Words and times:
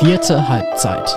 Vierte 0.00 0.48
Halbzeit. 0.48 1.08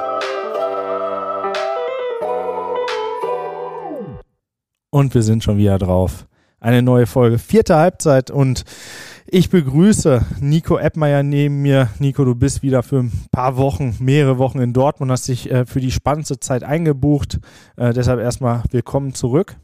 Und 4.92 5.16
wir 5.16 5.24
sind 5.24 5.44
schon 5.44 5.58
wieder 5.58 5.80
drauf. 5.80 6.28
Eine 6.60 6.84
neue 6.84 7.08
Folge, 7.08 7.40
vierte 7.40 7.76
Halbzeit 7.76 8.30
und 8.30 8.66
ich 9.26 9.50
begrüße 9.50 10.24
Nico 10.42 10.78
Eppmeier 10.78 11.24
neben 11.24 11.64
mir. 11.64 11.90
Nico, 11.98 12.24
du 12.24 12.36
bist 12.36 12.62
wieder 12.62 12.84
für 12.84 13.00
ein 13.00 13.12
paar 13.32 13.58
Wochen, 13.58 13.96
mehrere 14.00 14.38
Wochen 14.38 14.60
in 14.60 14.74
Dortmund, 14.74 15.12
hast 15.12 15.28
dich 15.28 15.50
äh, 15.50 15.66
für 15.66 15.82
die 15.82 15.92
spannendste 15.92 16.40
Zeit 16.40 16.64
eingebucht. 16.64 17.40
Äh, 17.78 17.94
deshalb 17.94 18.20
erstmal 18.20 18.62
willkommen 18.70 19.16
zurück. 19.16 19.58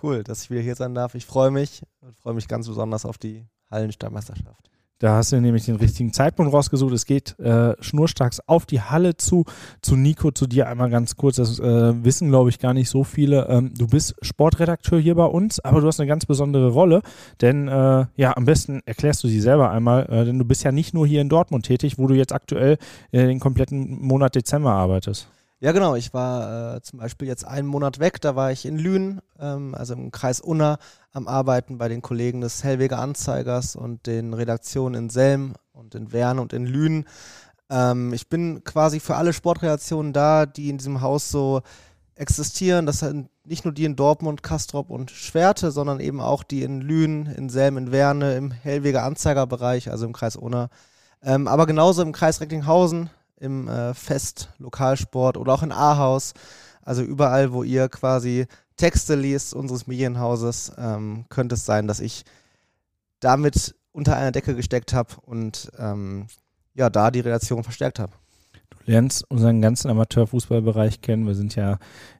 Cool, 0.00 0.22
dass 0.22 0.44
ich 0.44 0.50
wieder 0.50 0.62
hier 0.62 0.76
sein 0.76 0.94
darf. 0.94 1.16
Ich 1.16 1.26
freue 1.26 1.50
mich 1.50 1.82
und 2.00 2.16
freue 2.16 2.34
mich 2.34 2.46
ganz 2.46 2.68
besonders 2.68 3.04
auf 3.04 3.18
die 3.18 3.46
Hallenstadtmeisterschaft. 3.70 4.70
Da 5.00 5.16
hast 5.16 5.32
du 5.32 5.40
nämlich 5.40 5.64
den 5.64 5.76
richtigen 5.76 6.12
Zeitpunkt 6.12 6.52
rausgesucht. 6.52 6.92
Es 6.94 7.04
geht 7.04 7.38
äh, 7.40 7.74
schnurstracks 7.80 8.40
auf 8.46 8.64
die 8.64 8.80
Halle 8.80 9.16
zu. 9.16 9.44
Zu 9.82 9.96
Nico, 9.96 10.30
zu 10.30 10.46
dir 10.46 10.68
einmal 10.68 10.88
ganz 10.88 11.16
kurz. 11.16 11.36
Das 11.36 11.58
äh, 11.58 12.04
wissen, 12.04 12.28
glaube 12.28 12.50
ich, 12.50 12.60
gar 12.60 12.74
nicht 12.74 12.88
so 12.88 13.02
viele. 13.02 13.48
Ähm, 13.48 13.74
du 13.76 13.88
bist 13.88 14.14
Sportredakteur 14.22 15.00
hier 15.00 15.16
bei 15.16 15.24
uns, 15.24 15.58
aber 15.60 15.80
du 15.80 15.88
hast 15.88 15.98
eine 15.98 16.08
ganz 16.08 16.26
besondere 16.26 16.70
Rolle. 16.70 17.02
Denn, 17.40 17.66
äh, 17.66 18.06
ja, 18.16 18.36
am 18.36 18.44
besten 18.44 18.82
erklärst 18.86 19.24
du 19.24 19.28
sie 19.28 19.40
selber 19.40 19.70
einmal. 19.70 20.06
Äh, 20.06 20.24
denn 20.26 20.38
du 20.38 20.44
bist 20.44 20.62
ja 20.62 20.70
nicht 20.70 20.94
nur 20.94 21.06
hier 21.06 21.20
in 21.20 21.28
Dortmund 21.28 21.66
tätig, 21.66 21.98
wo 21.98 22.06
du 22.06 22.14
jetzt 22.14 22.32
aktuell 22.32 22.78
äh, 23.10 23.26
den 23.26 23.40
kompletten 23.40 24.00
Monat 24.00 24.36
Dezember 24.36 24.72
arbeitest. 24.72 25.28
Ja, 25.60 25.72
genau. 25.72 25.94
Ich 25.94 26.12
war 26.12 26.76
äh, 26.76 26.82
zum 26.82 26.98
Beispiel 26.98 27.28
jetzt 27.28 27.46
einen 27.46 27.66
Monat 27.68 27.98
weg. 27.98 28.20
Da 28.20 28.36
war 28.36 28.52
ich 28.52 28.66
in 28.66 28.78
Lünen, 28.78 29.20
ähm, 29.38 29.74
also 29.74 29.94
im 29.94 30.10
Kreis 30.10 30.40
Unna, 30.40 30.78
am 31.12 31.28
Arbeiten 31.28 31.78
bei 31.78 31.88
den 31.88 32.02
Kollegen 32.02 32.40
des 32.40 32.64
Hellweger 32.64 32.98
Anzeigers 32.98 33.76
und 33.76 34.06
den 34.06 34.34
Redaktionen 34.34 35.04
in 35.04 35.10
Selm 35.10 35.54
und 35.72 35.94
in 35.94 36.12
Wern 36.12 36.38
und 36.38 36.52
in 36.52 36.66
Lünen. 36.66 37.06
Ähm, 37.70 38.12
ich 38.12 38.28
bin 38.28 38.62
quasi 38.64 39.00
für 39.00 39.16
alle 39.16 39.32
Sportredaktionen 39.32 40.12
da, 40.12 40.44
die 40.44 40.68
in 40.68 40.78
diesem 40.78 41.00
Haus 41.00 41.30
so 41.30 41.62
existieren. 42.16 42.86
Das 42.86 42.98
sind 42.98 43.28
nicht 43.44 43.64
nur 43.64 43.72
die 43.74 43.84
in 43.84 43.96
Dortmund, 43.96 44.42
Kastrop 44.42 44.90
und 44.90 45.10
Schwerte, 45.10 45.70
sondern 45.70 46.00
eben 46.00 46.20
auch 46.20 46.42
die 46.42 46.62
in 46.62 46.80
Lünen, 46.80 47.26
in 47.26 47.48
Selm, 47.48 47.76
in 47.76 47.92
Werne, 47.92 48.34
im 48.36 48.50
Hellweger 48.50 49.02
Anzeigerbereich, 49.02 49.90
also 49.90 50.06
im 50.06 50.12
Kreis 50.12 50.36
Unna. 50.36 50.68
Ähm, 51.22 51.48
aber 51.48 51.66
genauso 51.66 52.02
im 52.02 52.12
Kreis 52.12 52.40
Recklinghausen, 52.40 53.10
im 53.44 53.68
äh, 53.68 53.94
Fest, 53.94 54.50
Lokalsport 54.58 55.36
oder 55.36 55.52
auch 55.52 55.62
in 55.62 55.70
Ahaus. 55.70 56.32
Also 56.82 57.02
überall, 57.02 57.52
wo 57.52 57.62
ihr 57.62 57.88
quasi 57.88 58.46
Texte 58.76 59.14
liest 59.14 59.54
unseres 59.54 59.86
Medienhauses, 59.86 60.72
ähm, 60.76 61.26
könnte 61.28 61.54
es 61.54 61.64
sein, 61.64 61.86
dass 61.86 62.00
ich 62.00 62.24
damit 63.20 63.76
unter 63.92 64.16
einer 64.16 64.32
Decke 64.32 64.56
gesteckt 64.56 64.92
habe 64.92 65.14
und 65.22 65.70
ähm, 65.78 66.26
ja, 66.74 66.90
da 66.90 67.10
die 67.10 67.20
Relation 67.20 67.62
verstärkt 67.62 68.00
habe 68.00 68.12
lernst 68.86 69.24
unseren 69.30 69.62
ganzen 69.62 69.90
Amateurfußballbereich 69.90 71.00
kennen. 71.00 71.26
Wir 71.26 71.34
sind 71.34 71.56
ja 71.56 71.78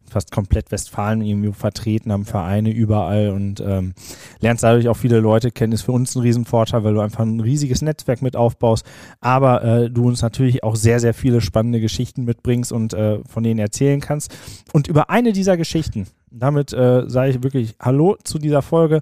fast 0.08 0.30
komplett 0.30 0.70
Westfalen 0.70 1.22
irgendwie 1.22 1.52
vertreten, 1.52 2.12
haben 2.12 2.24
Vereine 2.24 2.70
überall 2.70 3.30
und 3.30 3.60
ähm, 3.60 3.94
lernst 4.40 4.64
dadurch 4.64 4.88
auch 4.88 4.96
viele 4.96 5.20
Leute 5.20 5.50
kennen. 5.50 5.72
Ist 5.72 5.82
für 5.82 5.92
uns 5.92 6.14
ein 6.14 6.22
Riesenvorteil, 6.22 6.84
weil 6.84 6.94
du 6.94 7.00
einfach 7.00 7.24
ein 7.24 7.40
riesiges 7.40 7.82
Netzwerk 7.82 8.22
mit 8.22 8.36
aufbaust, 8.36 8.86
aber 9.20 9.64
äh, 9.64 9.90
du 9.90 10.06
uns 10.06 10.22
natürlich 10.22 10.62
auch 10.62 10.76
sehr, 10.76 11.00
sehr 11.00 11.14
viele 11.14 11.40
spannende 11.40 11.80
Geschichten 11.80 12.24
mitbringst 12.24 12.72
und 12.72 12.94
äh, 12.94 13.20
von 13.26 13.42
denen 13.42 13.60
erzählen 13.60 14.00
kannst. 14.00 14.34
Und 14.72 14.88
über 14.88 15.10
eine 15.10 15.32
dieser 15.32 15.56
Geschichten, 15.56 16.06
damit 16.30 16.72
äh, 16.72 17.08
sage 17.08 17.30
ich 17.30 17.42
wirklich 17.42 17.76
Hallo 17.80 18.16
zu 18.24 18.38
dieser 18.38 18.62
Folge 18.62 19.00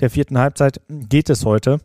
der 0.00 0.10
vierten 0.10 0.38
Halbzeit, 0.38 0.80
geht 0.88 1.30
es 1.30 1.44
heute. 1.44 1.80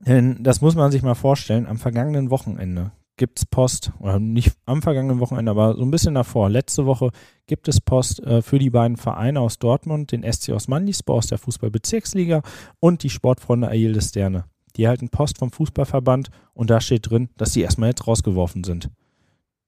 Denn 0.00 0.42
das 0.42 0.60
muss 0.60 0.76
man 0.76 0.92
sich 0.92 1.02
mal 1.02 1.14
vorstellen, 1.14 1.66
am 1.66 1.78
vergangenen 1.78 2.30
Wochenende 2.30 2.92
gibt 3.18 3.38
es 3.38 3.44
Post, 3.44 3.92
oder 3.98 4.18
nicht 4.18 4.56
am 4.64 4.80
vergangenen 4.80 5.20
Wochenende, 5.20 5.50
aber 5.50 5.76
so 5.76 5.82
ein 5.82 5.90
bisschen 5.90 6.14
davor, 6.14 6.48
letzte 6.48 6.86
Woche 6.86 7.10
gibt 7.46 7.68
es 7.68 7.80
Post 7.80 8.20
äh, 8.20 8.40
für 8.40 8.58
die 8.58 8.70
beiden 8.70 8.96
Vereine 8.96 9.40
aus 9.40 9.58
Dortmund, 9.58 10.12
den 10.12 10.22
SC 10.22 10.50
Osmanlispor 10.50 11.16
aus 11.16 11.26
der 11.26 11.38
Fußballbezirksliga 11.38 12.42
und 12.80 13.02
die 13.02 13.10
Sportfreunde 13.10 13.68
Ailde 13.68 14.00
Sterne. 14.00 14.44
Die 14.76 14.84
erhalten 14.84 15.10
Post 15.10 15.38
vom 15.38 15.50
Fußballverband 15.50 16.30
und 16.54 16.70
da 16.70 16.80
steht 16.80 17.10
drin, 17.10 17.28
dass 17.36 17.52
die 17.52 17.60
erstmal 17.60 17.90
jetzt 17.90 18.06
rausgeworfen 18.06 18.64
sind. 18.64 18.90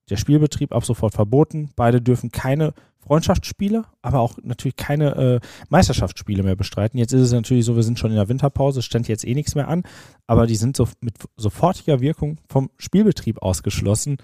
Der 0.08 0.16
Spielbetrieb 0.16 0.72
ab 0.72 0.84
sofort 0.84 1.14
verboten. 1.14 1.70
Beide 1.76 2.00
dürfen 2.00 2.32
keine 2.32 2.74
Freundschaftsspiele, 3.00 3.84
aber 4.02 4.20
auch 4.20 4.36
natürlich 4.42 4.76
keine 4.76 5.16
äh, 5.16 5.40
Meisterschaftsspiele 5.68 6.42
mehr 6.42 6.56
bestreiten. 6.56 6.98
Jetzt 6.98 7.12
ist 7.12 7.22
es 7.22 7.32
natürlich 7.32 7.64
so, 7.64 7.76
wir 7.76 7.82
sind 7.82 7.98
schon 7.98 8.10
in 8.10 8.16
der 8.16 8.28
Winterpause, 8.28 8.80
es 8.80 8.84
stand 8.84 9.08
jetzt 9.08 9.26
eh 9.26 9.34
nichts 9.34 9.54
mehr 9.54 9.68
an, 9.68 9.82
aber 10.26 10.46
die 10.46 10.56
sind 10.56 10.76
so 10.76 10.88
mit 11.00 11.14
sofortiger 11.36 12.00
Wirkung 12.00 12.38
vom 12.48 12.70
Spielbetrieb 12.76 13.42
ausgeschlossen. 13.42 14.18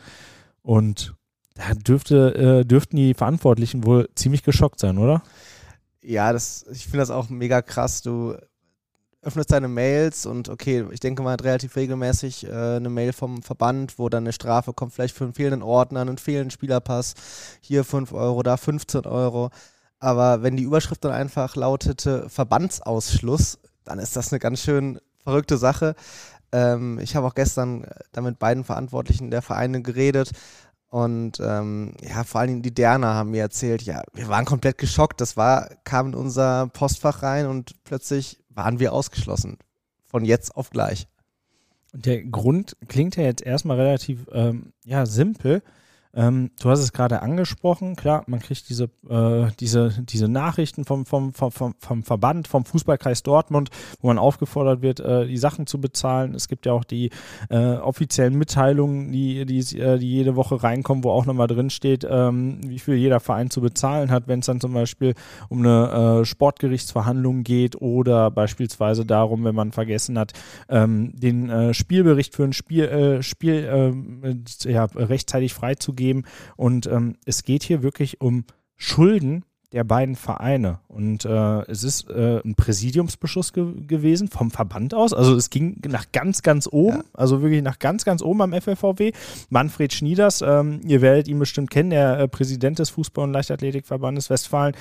Und 0.63 1.15
da 1.55 1.75
dürfte, 1.75 2.35
äh, 2.35 2.65
dürften 2.65 2.97
die 2.97 3.15
Verantwortlichen 3.15 3.85
wohl 3.85 4.09
ziemlich 4.15 4.43
geschockt 4.43 4.79
sein, 4.79 4.99
oder? 4.99 5.23
Ja, 6.03 6.33
das, 6.33 6.67
ich 6.71 6.85
finde 6.85 6.99
das 6.99 7.11
auch 7.11 7.31
mega 7.31 7.63
krass. 7.63 8.03
Du 8.03 8.37
öffnest 9.27 9.51
deine 9.51 9.69
Mails 9.69 10.25
und 10.25 10.49
okay, 10.49 10.85
ich 10.93 11.01
denke 11.01 11.23
mal 11.23 11.35
relativ 11.35 11.75
regelmäßig 11.77 12.47
äh, 12.47 12.77
eine 12.77 12.89
Mail 12.89 13.13
vom 13.13 13.43
Verband, 13.43 13.99
wo 13.99 14.09
dann 14.09 14.25
eine 14.25 14.33
Strafe 14.33 14.73
kommt, 14.73 14.93
vielleicht 14.93 15.17
für 15.17 15.25
einen 15.25 15.35
fehlenden 15.35 15.63
Ordner, 15.63 16.01
einen 16.01 16.19
fehlenden 16.19 16.51
Spielerpass, 16.51 17.15
hier 17.61 17.85
5 17.85 18.13
Euro, 18.13 18.43
da 18.43 18.57
15 18.57 19.05
Euro. 19.05 19.51
Aber 19.99 20.43
wenn 20.43 20.57
die 20.57 20.63
Überschrift 20.63 21.05
dann 21.05 21.13
einfach 21.13 21.57
lautete 21.57 22.29
Verbandsausschluss, 22.29 23.59
dann 23.85 23.99
ist 23.99 24.15
das 24.15 24.33
eine 24.33 24.39
ganz 24.39 24.61
schön 24.61 25.01
verrückte 25.25 25.57
Sache. 25.57 25.97
Ähm, 26.53 27.01
ich 27.01 27.17
habe 27.17 27.27
auch 27.27 27.35
gestern 27.35 27.87
da 28.13 28.21
mit 28.21 28.39
beiden 28.39 28.63
Verantwortlichen 28.63 29.33
der 29.33 29.43
Vereine 29.43 29.83
geredet 29.83 30.31
und 30.89 31.41
ähm, 31.41 31.95
ja, 32.01 32.25
vor 32.25 32.41
allen 32.41 32.49
Dingen 32.49 32.63
die 32.63 32.75
Derner 32.75 33.15
haben 33.15 33.33
mir 33.33 33.43
erzählt, 33.43 33.83
ja, 33.83 34.03
wir 34.15 34.29
waren 34.29 34.45
komplett 34.45 34.79
geschockt. 34.79 35.21
Das 35.21 35.37
war, 35.37 35.69
kam 35.85 36.09
in 36.09 36.15
unser 36.15 36.69
Postfach 36.69 37.23
rein 37.23 37.47
und 37.47 37.75
plötzlich 37.85 38.39
waren 38.57 38.81
wir 38.81 38.93
ausgeschlossen. 38.93 39.59
Von 40.07 40.25
jetzt 40.25 40.57
auf 40.57 40.71
gleich. 40.71 41.07
Der 41.93 42.25
Grund 42.25 42.77
klingt 42.89 43.17
ja 43.17 43.23
jetzt 43.23 43.43
erstmal 43.43 43.79
relativ 43.79 44.27
ähm, 44.33 44.73
ja, 44.85 45.07
simpel. 45.07 45.63
Ähm, 46.17 46.51
du 46.61 46.71
hast 46.71 46.81
es 46.81 46.93
gerade 46.93 47.21
angesprochen, 47.21 47.95
klar, 47.95 48.25
man 48.27 48.41
kriegt 48.41 48.71
diese, 48.71 48.85
äh, 49.09 49.51
diese, 49.61 50.03
diese 50.03 50.29
Nachrichten 50.29 50.87
vom, 50.87 51.05
vom, 51.05 51.35
vom, 51.35 51.53
vom 51.79 52.03
Verband, 52.03 52.49
vom 52.49 52.65
Fußballkreis 52.65 53.23
Dortmund, 53.23 53.69
wo 54.01 54.09
man 54.09 54.19
aufgefordert 54.19 54.81
wird, 54.81 55.01
äh, 55.01 55.27
die 55.27 55.37
Sachen 55.37 55.67
zu 55.67 55.79
bezahlen. 55.79 56.35
Es 56.35 56.49
gibt 56.49 56.65
ja 56.65 56.73
auch 56.73 56.85
die 56.85 57.11
äh, 57.51 57.75
offiziellen 57.75 58.35
Mitteilungen, 58.35 59.13
die, 59.13 59.45
die, 59.45 59.79
äh, 59.79 59.99
die 59.99 60.11
jede 60.11 60.37
Woche 60.37 60.63
reinkommen, 60.63 61.05
wo 61.05 61.11
auch 61.11 61.27
nochmal 61.27 61.49
drin 61.49 61.69
steht, 61.69 62.07
ähm, 62.09 62.61
wie 62.65 62.79
viel 62.79 62.95
jeder 62.95 63.21
Verein 63.21 63.51
zu 63.51 63.61
bezahlen 63.61 64.11
hat, 64.11 64.27
wenn 64.27 64.41
es 64.41 64.47
dann 64.47 64.61
zum 64.61 64.73
Beispiel 64.73 65.15
um 65.51 65.59
eine 65.59 66.21
äh, 66.21 66.25
Sportgerichtsverhandlung 66.25 67.43
geht 67.43 67.81
oder 67.83 68.31
beispielsweise 68.31 69.05
darum, 69.05 69.45
wenn 69.45 69.55
man 69.55 69.73
vergessen 69.73 70.19
hat, 70.19 70.33
ähm, 70.71 71.13
den 71.15 71.51
äh, 71.51 71.75
Spielbericht 71.75 72.35
für 72.35 72.45
ein 72.45 72.55
Spiel, 72.55 73.23
Spiel 73.23 73.69
ähm, 73.71 74.45
ja, 74.65 74.85
rechtzeitig 74.85 75.53
freizugeben 75.53 76.06
geben. 76.07 76.25
Und 76.57 76.87
ähm, 76.87 77.17
es 77.25 77.43
geht 77.43 77.63
hier 77.63 77.83
wirklich 77.83 78.21
um 78.21 78.45
Schulden 78.77 79.45
der 79.73 79.85
beiden 79.85 80.15
Vereine. 80.15 80.79
Und 80.87 81.25
äh, 81.25 81.71
es 81.71 81.83
ist 81.83 82.09
äh, 82.09 82.41
ein 82.45 82.55
Präsidiumsbeschluss 82.55 83.53
ge 83.53 83.67
gewesen 83.87 84.29
vom 84.29 84.51
Verband 84.51 84.95
aus. 84.95 85.13
Also 85.13 85.35
es 85.35 85.51
ging 85.51 85.83
nach 85.89 86.13
ganz, 86.13 86.43
ganz 86.43 86.69
oben, 86.71 86.99
ja. 86.99 87.05
also 87.15 87.43
wirklich 87.43 87.63
nach 87.63 87.79
ganz, 87.79 88.05
ganz 88.05 88.23
oben 88.23 88.43
am 88.43 88.53
FLVW. 88.53 89.13
Manfred 89.51 89.93
Schnieders, 89.93 90.41
ähm, 90.41 90.81
ihr 90.87 91.03
werdet 91.03 91.27
ihn 91.29 91.39
bestimmt 91.39 91.71
kennen, 91.71 91.91
der 91.91 92.21
äh, 92.21 92.29
Präsident 92.29 92.79
des 92.79 92.91
Fußball- 92.91 93.25
und 93.25 93.33
Leichtathletikverbandes 93.33 94.31
Westfalen, 94.31 94.75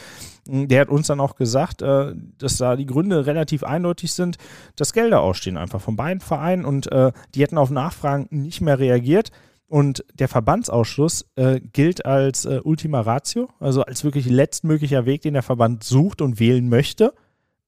hm, 0.48 0.68
der 0.68 0.82
hat 0.82 0.90
uns 0.90 1.08
dann 1.08 1.20
auch 1.20 1.36
gesagt, 1.36 1.82
äh, 1.82 2.14
dass 2.38 2.58
da 2.58 2.76
die 2.76 2.86
Gründe 2.86 3.26
relativ 3.26 3.64
eindeutig 3.64 4.14
sind, 4.14 4.38
dass 4.76 4.94
Gelder 4.94 5.22
ausstehen 5.22 5.58
einfach 5.58 5.82
von 5.82 5.96
beiden 5.96 6.22
Vereinen 6.22 6.64
und 6.64 6.92
äh, 6.92 7.12
die 7.34 7.42
hätten 7.42 7.58
auf 7.58 7.72
Nachfragen 7.72 8.28
nicht 8.30 8.62
mehr 8.62 8.78
reagiert. 8.78 9.32
Und 9.68 10.06
der 10.14 10.28
Verbandsausschluss 10.28 11.26
äh, 11.36 11.60
gilt 11.60 12.06
als 12.06 12.46
äh, 12.46 12.62
Ultima 12.64 13.02
Ratio, 13.02 13.50
also 13.60 13.82
als 13.82 14.04
wirklich 14.04 14.28
letztmöglicher 14.28 15.06
Weg, 15.06 15.22
den 15.24 15.34
der 15.34 15.44
Verband 15.44 15.84
sucht 15.84 16.22
und 16.22 16.40
wählen 16.40 16.70
möchte. 16.70 17.14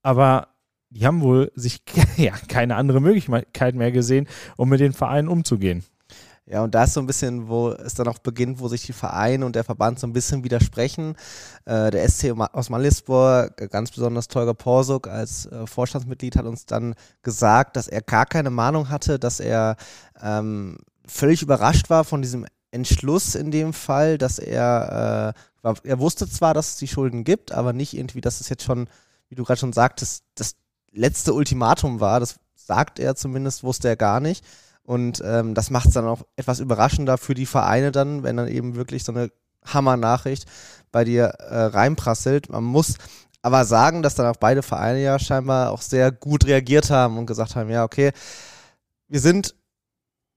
Aber 0.04 0.50
die 0.90 1.06
haben 1.06 1.22
wohl 1.22 1.52
sich 1.56 1.82
ja, 2.18 2.34
keine 2.48 2.76
andere 2.76 3.02
Möglichkeit 3.02 3.76
mehr 3.76 3.92
gesehen, 3.92 4.28
um 4.58 4.70
mit 4.70 4.80
den 4.80 4.94
Vereinen 4.94 5.28
umzugehen. 5.28 5.84
Ja, 6.50 6.64
und 6.64 6.74
da 6.74 6.86
ist 6.86 6.94
so 6.94 7.02
ein 7.02 7.08
bisschen, 7.08 7.50
wo 7.50 7.72
es 7.72 7.96
dann 7.96 8.08
auch 8.08 8.20
beginnt, 8.20 8.62
wo 8.62 8.70
sich 8.70 8.86
die 8.86 8.94
Vereine 8.94 9.46
und 9.46 9.54
der 9.54 9.66
Verband 9.66 10.00
so 10.00 10.08
ein 10.08 10.14
bisschen 10.14 10.46
widersprechen. 10.46 11.16
Äh, 11.66 11.92
der 11.92 12.08
SC 12.08 12.34
aus 12.54 12.70
Malispor, 12.70 13.50
ganz 13.70 13.92
besonders 13.92 14.30
Tolga 14.30 14.54
Porsuk 14.54 15.10
als 15.10 15.48
äh, 15.48 15.68
Vorstandsmitglied, 15.68 16.38
hat 16.38 16.46
uns 16.46 16.66
dann 16.66 16.96
gesagt, 17.22 17.76
dass 17.76 17.90
er 17.90 18.02
gar 18.02 18.26
keine 18.26 18.50
Mahnung 18.50 18.90
hatte, 18.90 19.20
dass 19.20 19.42
er 19.42 19.76
ähm, 20.22 20.78
völlig 21.08 21.42
überrascht 21.42 21.90
war 21.90 22.04
von 22.04 22.22
diesem 22.22 22.46
Entschluss 22.72 23.36
in 23.36 23.52
dem 23.52 23.74
Fall, 23.74 24.18
dass 24.18 24.40
er, 24.40 25.34
äh, 25.64 25.74
er 25.84 26.00
wusste 26.00 26.30
zwar, 26.30 26.54
dass 26.54 26.72
es 26.72 26.76
die 26.78 26.88
Schulden 26.88 27.24
gibt, 27.24 27.52
aber 27.52 27.74
nicht 27.74 27.94
irgendwie, 27.94 28.22
dass 28.22 28.42
es 28.42 28.50
jetzt 28.50 28.64
schon, 28.64 28.88
wie 29.30 29.36
du 29.36 29.44
gerade 29.44 29.60
schon 29.60 29.74
sagtest, 29.74 30.24
das 30.36 30.56
letzte 30.92 31.34
Ultimatum 31.34 32.00
war. 32.00 32.20
Das 32.20 32.40
sagt 32.56 33.00
er 33.00 33.16
zumindest, 33.16 33.64
wusste 33.64 33.88
er 33.88 33.96
gar 33.96 34.20
nicht. 34.20 34.46
Und 34.84 35.22
ähm, 35.26 35.54
das 35.54 35.70
macht 35.70 35.88
es 35.88 35.94
dann 35.94 36.06
auch 36.06 36.22
etwas 36.36 36.60
überraschender 36.60 37.18
für 37.18 37.34
die 37.34 37.46
Vereine 37.46 37.92
dann, 37.92 38.24
wenn 38.24 38.38
dann 38.38 38.48
eben 38.48 38.76
wirklich 38.76 39.04
so 39.04 39.12
eine 39.12 39.32
Hammer-Nachricht 39.66 40.46
bei 40.92 41.04
dir 41.04 41.26
äh, 41.26 41.64
reinprasselt. 41.66 42.50
Man 42.50 42.64
muss 42.64 42.96
aber 43.42 43.66
sagen, 43.66 44.02
dass 44.02 44.16
dann 44.16 44.28
auch 44.28 44.38
beide 44.38 44.64
Vereine 44.64 45.02
ja 45.02 45.20
scheinbar 45.20 45.72
auch 45.72 45.82
sehr 45.82 46.12
gut 46.12 46.46
reagiert 46.46 46.90
haben 46.90 47.18
und 47.18 47.26
gesagt 47.26 47.56
haben, 47.56 47.70
ja, 47.70 47.84
okay, 47.84 48.12
wir 49.08 49.20
sind 49.20 49.56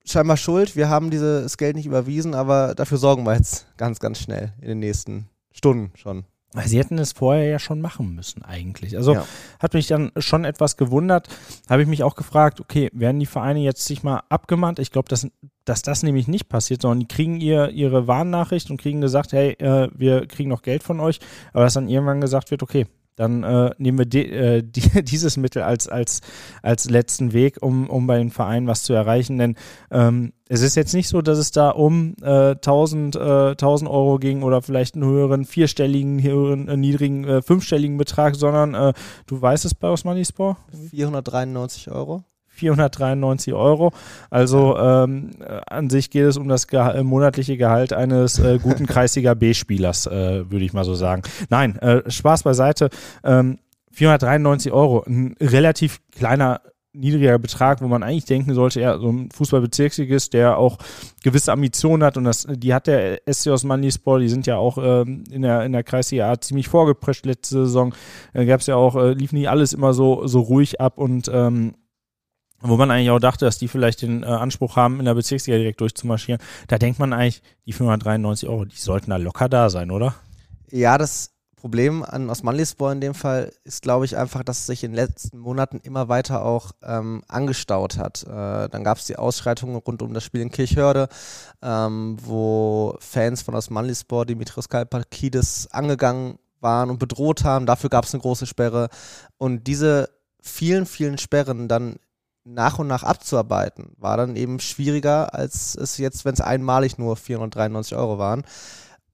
scheinbar 0.05 0.37
schuld, 0.37 0.77
wir 0.77 0.89
haben 0.89 1.11
dieses 1.11 1.57
Geld 1.57 1.77
nicht 1.77 1.87
überwiesen, 1.87 2.35
aber 2.35 2.75
dafür 2.75 2.99
sorgen 2.99 3.25
wir 3.25 3.35
jetzt 3.35 3.67
ganz, 3.77 4.01
ganz 4.01 4.19
schnell 4.19 4.53
in 4.61 4.69
den 4.69 4.79
nächsten 4.81 5.29
Stunden 5.53 5.93
schon. 5.95 6.25
Sie 6.65 6.79
hätten 6.79 6.99
es 6.99 7.13
vorher 7.13 7.45
ja 7.45 7.61
schon 7.61 7.81
machen 7.81 8.13
müssen, 8.13 8.43
eigentlich. 8.43 8.97
Also 8.97 9.15
ja. 9.15 9.25
hat 9.61 9.75
mich 9.75 9.87
dann 9.87 10.11
schon 10.17 10.45
etwas 10.45 10.77
gewundert. 10.77 11.29
Habe 11.69 11.83
ich 11.83 11.89
mich 11.89 12.03
auch 12.03 12.17
gefragt, 12.17 12.61
okay, 12.61 12.91
werden 12.93 13.21
die 13.21 13.27
Vereine 13.27 13.61
jetzt 13.61 13.85
sich 13.85 14.03
mal 14.03 14.25
abgemahnt? 14.29 14.81
Ich 14.81 14.91
glaube, 14.91 15.09
dass, 15.09 15.29
dass 15.65 15.83
das 15.83 16.03
nämlich 16.03 16.27
nicht 16.27 16.49
passiert, 16.49 16.83
sondern 16.83 17.01
die 17.01 17.09
kriegen 17.09 17.41
ihr, 17.41 17.71
ihre 17.71 18.09
Warnnachricht 18.09 18.69
und 18.69 18.81
kriegen 18.81 19.01
gesagt, 19.01 19.33
hey, 19.33 19.53
äh, 19.61 19.91
wir 19.95 20.27
kriegen 20.27 20.51
noch 20.51 20.63
Geld 20.63 20.83
von 20.83 20.99
euch. 20.99 21.21
Aber 21.53 21.63
dass 21.63 21.75
dann 21.75 21.89
irgendwann 21.89 22.21
gesagt 22.21 22.51
wird, 22.51 22.65
okay, 22.65 22.89
dann 23.17 23.43
äh, 23.43 23.71
nehmen 23.79 23.99
wir 23.99 24.07
die, 24.07 24.31
äh, 24.31 24.63
die, 24.65 25.05
dieses 25.05 25.37
Mittel 25.37 25.63
als, 25.63 25.89
als, 25.89 26.21
als 26.63 26.89
letzten 26.89 27.33
Weg, 27.33 27.59
um, 27.61 27.89
um 27.89 28.07
bei 28.07 28.19
den 28.19 28.31
Vereinen 28.31 28.67
was 28.67 28.83
zu 28.83 28.93
erreichen. 28.93 29.39
Denn 29.39 29.57
ähm, 29.91 30.33
es 30.49 30.63
ist 30.63 30.75
jetzt 30.75 30.95
nicht 30.95 31.09
so, 31.09 31.23
dass 31.23 31.39
es 31.39 31.51
da 31.51 31.71
um 31.71 32.15
äh, 32.23 32.51
1000, 32.51 33.17
äh, 33.17 33.51
1000 33.51 33.91
Euro 33.91 34.19
ging 34.19 34.43
oder 34.43 34.63
vielleicht 34.63 34.95
einen 34.95 35.05
höheren 35.05 35.45
vierstelligen, 35.45 36.23
höheren, 36.23 36.69
äh, 36.69 36.77
niedrigen, 36.77 37.25
äh, 37.25 37.43
fünfstelligen 37.43 37.97
Betrag, 37.99 38.37
sondern 38.37 38.75
äh, 38.75 38.93
du 39.27 39.41
weißt 39.41 39.65
es 39.65 39.75
bei 39.75 39.89
Osmani 39.89 40.25
Sport? 40.25 40.57
493 40.91 41.91
Euro. 41.91 42.25
493 42.61 43.55
Euro. 43.55 43.93
Also 44.29 44.77
ähm, 44.79 45.31
an 45.67 45.91
sich 45.91 46.11
geht 46.11 46.25
es 46.25 46.37
um 46.37 46.49
das 46.49 46.69
Geha 46.69 46.93
äh, 46.93 47.03
monatliche 47.03 47.57
Gehalt 47.57 47.93
eines 47.93 48.39
äh, 48.39 48.59
guten 48.63 48.87
Kreisliga 48.87 49.35
B-Spielers, 49.35 50.07
äh, 50.07 50.51
würde 50.51 50.65
ich 50.65 50.73
mal 50.73 50.85
so 50.85 50.95
sagen. 50.95 51.23
Nein, 51.49 51.77
äh, 51.79 52.09
Spaß 52.09 52.43
beiseite. 52.43 52.91
Ähm, 53.25 53.59
493 53.93 54.73
Euro, 54.73 55.03
ein 55.07 55.35
relativ 55.41 56.01
kleiner 56.13 56.61
niedriger 56.93 57.39
Betrag, 57.39 57.81
wo 57.83 57.89
man 57.89 58.03
eigentlich 58.03 58.25
denken 58.25 58.55
sollte, 58.55 58.81
ja, 58.81 58.99
so 58.99 59.11
ein 59.11 59.31
Fußballbezirksligist, 59.31 60.33
der 60.33 60.59
auch 60.59 60.79
gewisse 61.23 61.53
Ambitionen 61.53 62.03
hat 62.03 62.17
und 62.17 62.25
das, 62.25 62.47
die 62.51 62.75
hat 62.75 62.87
der 62.87 63.21
SC 63.31 63.49
Osmanispor, 63.49 64.19
die 64.19 64.29
sind 64.29 64.47
ja 64.47 64.57
auch 64.57 64.79
ähm, 64.79 65.25
in 65.31 65.43
der, 65.43 65.65
in 65.65 65.73
der 65.73 65.85
Kreisliga 65.85 66.31
A 66.31 66.41
ziemlich 66.41 66.69
vorgeprescht 66.69 67.27
letzte 67.27 67.67
Saison, 67.67 67.95
äh, 68.33 68.45
gab 68.45 68.61
es 68.61 68.67
ja 68.67 68.75
auch, 68.77 68.97
äh, 68.97 69.13
lief 69.13 69.33
nie 69.33 69.47
alles 69.47 69.73
immer 69.73 69.93
so, 69.93 70.27
so 70.27 70.41
ruhig 70.41 70.81
ab 70.81 70.99
und 70.99 71.31
ähm, 71.33 71.75
wo 72.61 72.77
man 72.77 72.91
eigentlich 72.91 73.11
auch 73.11 73.21
dachte, 73.21 73.45
dass 73.45 73.59
die 73.59 73.69
vielleicht 73.69 74.03
den 74.03 74.23
äh, 74.23 74.27
Anspruch 74.27 74.77
haben, 74.77 74.99
in 74.99 75.07
der 75.07 75.15
Bezirksliga 75.15 75.59
direkt 75.59 75.81
durchzumarschieren. 75.81 76.41
Da 76.69 76.79
denkt 76.79 76.99
man 76.99 77.13
eigentlich, 77.13 77.43
die 77.67 77.73
593 77.73 78.49
Euro, 78.49 78.65
die 78.65 78.77
sollten 78.77 79.11
da 79.11 79.17
locker 79.17 79.49
da 79.49 79.71
sein, 79.71 79.91
oder? 79.91 80.15
Ja, 80.71 80.99
das 80.99 81.33
Problem 81.61 82.03
an 82.03 82.31
Osmanlispor 82.31 82.91
in 82.91 83.03
dem 83.03 83.13
Fall 83.13 83.53
ist, 83.65 83.83
glaube 83.83 84.07
ich, 84.07 84.17
einfach, 84.17 84.43
dass 84.43 84.61
es 84.61 84.67
sich 84.67 84.83
in 84.83 84.93
den 84.93 84.97
letzten 84.97 85.39
Monaten 85.39 85.81
immer 85.83 86.09
weiter 86.09 86.45
auch 86.45 86.73
ähm, 86.83 87.23
angestaut 87.29 87.99
hat. 87.99 88.23
Äh, 88.25 88.69
dann 88.71 88.83
gab 88.83 88.97
es 88.97 89.05
die 89.05 89.17
Ausschreitungen 89.17 89.77
rund 89.77 90.01
um 90.01 90.15
das 90.15 90.25
Spiel 90.25 90.41
in 90.41 90.51
Kirchhörde, 90.51 91.09
ähm, 91.61 92.17
wo 92.23 92.97
Fans 93.01 93.43
von 93.43 93.55
Osmanlispor 93.55 94.25
Dimitrios 94.25 94.71
Kalpakidis 94.71 95.69
angegangen 95.71 96.39
waren 96.61 96.89
und 96.89 96.99
bedroht 96.99 97.45
haben. 97.45 97.67
Dafür 97.67 97.91
gab 97.91 98.07
es 98.07 98.15
eine 98.15 98.23
große 98.23 98.47
Sperre. 98.47 98.89
Und 99.37 99.67
diese 99.67 100.09
vielen, 100.41 100.87
vielen 100.87 101.19
Sperren 101.19 101.69
dann 101.69 101.97
nach 102.45 102.79
und 102.79 102.87
nach 102.87 103.03
abzuarbeiten, 103.03 103.93
war 103.99 104.17
dann 104.17 104.37
eben 104.37 104.61
schwieriger, 104.61 105.35
als 105.35 105.75
es 105.75 105.99
jetzt, 105.99 106.25
wenn 106.25 106.35
es 106.35 106.41
einmalig 106.41 106.99
nur 106.99 107.17
493 107.17 107.97
Euro 107.97 108.19
waren. 108.19 108.45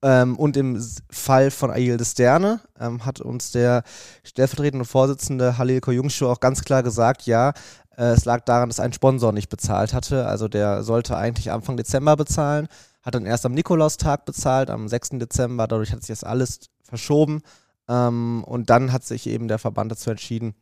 Ähm, 0.01 0.37
und 0.37 0.55
im 0.57 0.81
Fall 1.09 1.49
von 1.49 1.71
Ail 1.71 1.97
de 1.97 2.05
Sterne 2.05 2.61
ähm, 2.79 3.05
hat 3.05 3.19
uns 3.19 3.51
der 3.51 3.83
stellvertretende 4.23 4.85
Vorsitzende 4.85 5.57
Halil 5.57 5.81
Koyungshu 5.81 6.27
auch 6.27 6.39
ganz 6.39 6.63
klar 6.63 6.83
gesagt, 6.83 7.23
ja, 7.23 7.53
äh, 7.97 8.11
es 8.11 8.25
lag 8.25 8.41
daran, 8.41 8.69
dass 8.69 8.79
ein 8.79 8.93
Sponsor 8.93 9.31
nicht 9.31 9.49
bezahlt 9.49 9.93
hatte. 9.93 10.27
Also 10.27 10.47
der 10.47 10.83
sollte 10.83 11.17
eigentlich 11.17 11.51
Anfang 11.51 11.77
Dezember 11.77 12.15
bezahlen, 12.15 12.67
hat 13.01 13.15
dann 13.15 13.25
erst 13.25 13.45
am 13.45 13.53
Nikolaustag 13.53 14.25
bezahlt, 14.25 14.69
am 14.69 14.87
6. 14.87 15.09
Dezember. 15.13 15.67
Dadurch 15.67 15.91
hat 15.91 16.01
sich 16.01 16.09
das 16.09 16.23
alles 16.23 16.59
verschoben. 16.83 17.41
Ähm, 17.89 18.43
und 18.45 18.69
dann 18.69 18.91
hat 18.93 19.03
sich 19.03 19.27
eben 19.27 19.47
der 19.47 19.59
Verband 19.59 19.91
dazu 19.91 20.11
entschieden, 20.11 20.55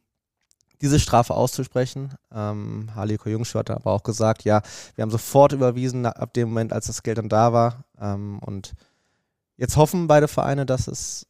diese 0.82 1.00
Strafe 1.00 1.34
auszusprechen. 1.34 2.14
Ähm, 2.34 2.90
Haliko 2.96 3.30
Jungschuh 3.30 3.60
hat 3.60 3.72
aber 3.72 3.92
auch 3.92 4.04
gesagt, 4.04 4.44
ja, 4.44 4.62
wir 4.96 5.02
haben 5.02 5.12
sofort 5.12 5.54
überwiesen 5.54 6.06
ab 6.06 6.34
dem 6.34 6.50
Moment, 6.50 6.74
als 6.74 6.88
das 6.88 7.04
Geld 7.04 7.18
dann 7.18 7.30
da 7.30 7.54
war. 7.54 7.86
Ähm, 8.00 8.40
und 8.40 8.74
jetzt 9.58 9.78
hoffen 9.78 10.08
beide 10.08 10.28
Vereine, 10.28 10.66
dass 10.66 10.88
es, 10.88 11.28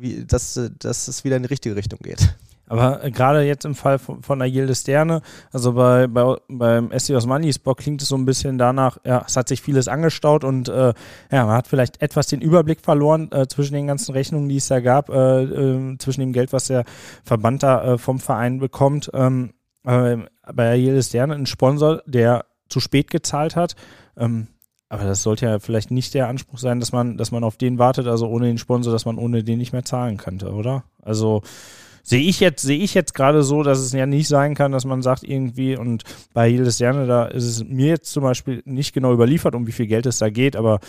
wie, 0.00 0.24
dass, 0.24 0.58
dass 0.78 1.08
es 1.08 1.24
wieder 1.24 1.36
in 1.36 1.42
die 1.42 1.48
richtige 1.48 1.76
Richtung 1.76 1.98
geht. 2.02 2.34
Aber 2.70 3.04
äh, 3.04 3.10
gerade 3.10 3.42
jetzt 3.42 3.64
im 3.64 3.74
Fall 3.74 3.98
von, 3.98 4.22
von 4.22 4.40
Agil 4.40 4.72
Sterne, 4.74 5.22
also 5.52 5.72
bei, 5.72 6.06
bei, 6.06 6.36
beim 6.48 6.96
SC 6.96 7.10
Osmanispor 7.10 7.76
klingt 7.76 8.00
es 8.00 8.08
so 8.08 8.16
ein 8.16 8.24
bisschen 8.24 8.58
danach, 8.58 8.98
ja, 9.04 9.24
es 9.26 9.36
hat 9.36 9.48
sich 9.48 9.60
vieles 9.60 9.88
angestaut 9.88 10.44
und 10.44 10.68
äh, 10.68 10.94
ja, 11.32 11.46
man 11.46 11.56
hat 11.56 11.66
vielleicht 11.66 12.00
etwas 12.00 12.28
den 12.28 12.40
Überblick 12.40 12.80
verloren 12.80 13.30
äh, 13.32 13.48
zwischen 13.48 13.74
den 13.74 13.88
ganzen 13.88 14.12
Rechnungen, 14.12 14.48
die 14.48 14.56
es 14.56 14.68
da 14.68 14.78
gab, 14.78 15.10
äh, 15.10 15.42
äh 15.42 15.98
zwischen 15.98 16.20
dem 16.20 16.32
Geld, 16.32 16.52
was 16.52 16.68
der 16.68 16.84
Verband 17.24 17.64
da 17.64 17.94
äh, 17.94 17.98
vom 17.98 18.20
Verein 18.20 18.58
bekommt. 18.60 19.10
Ähm, 19.14 19.52
bei 19.82 20.28
Agil 20.72 21.02
Sterne 21.02 21.34
ein 21.34 21.46
Sponsor, 21.46 22.02
der 22.06 22.44
zu 22.68 22.80
spät 22.80 23.10
gezahlt 23.10 23.56
hat. 23.56 23.74
Ähm, 24.16 24.46
aber 24.90 25.04
das 25.04 25.22
sollte 25.22 25.46
ja 25.46 25.58
vielleicht 25.58 25.90
nicht 25.90 26.12
der 26.12 26.28
Anspruch 26.28 26.58
sein, 26.58 26.80
dass 26.80 26.92
man, 26.92 27.16
dass 27.16 27.30
man 27.30 27.44
auf 27.44 27.56
den 27.56 27.78
wartet, 27.78 28.06
also 28.06 28.28
ohne 28.28 28.46
den 28.46 28.58
Sponsor, 28.58 28.92
dass 28.92 29.06
man 29.06 29.16
ohne 29.16 29.42
den 29.42 29.58
nicht 29.58 29.72
mehr 29.72 29.84
zahlen 29.84 30.18
könnte, 30.18 30.52
oder? 30.52 30.84
Also 31.00 31.42
Sehe 32.02 32.22
ich 32.22 32.40
jetzt, 32.40 32.62
sehe 32.62 32.78
ich 32.78 32.94
jetzt 32.94 33.14
gerade 33.14 33.42
so, 33.42 33.62
dass 33.62 33.78
es 33.78 33.92
ja 33.92 34.06
nicht 34.06 34.28
sein 34.28 34.54
kann, 34.54 34.72
dass 34.72 34.84
man 34.84 35.02
sagt 35.02 35.22
irgendwie, 35.22 35.76
und 35.76 36.04
bei 36.32 36.50
Hildes 36.50 36.76
Sterne, 36.76 37.06
da 37.06 37.26
ist 37.26 37.44
es 37.44 37.64
mir 37.64 37.88
jetzt 37.88 38.10
zum 38.10 38.22
Beispiel 38.22 38.62
nicht 38.64 38.94
genau 38.94 39.12
überliefert, 39.12 39.54
um 39.54 39.66
wie 39.66 39.72
viel 39.72 39.86
Geld 39.86 40.06
es 40.06 40.18
da 40.18 40.30
geht, 40.30 40.56
aber 40.56 40.80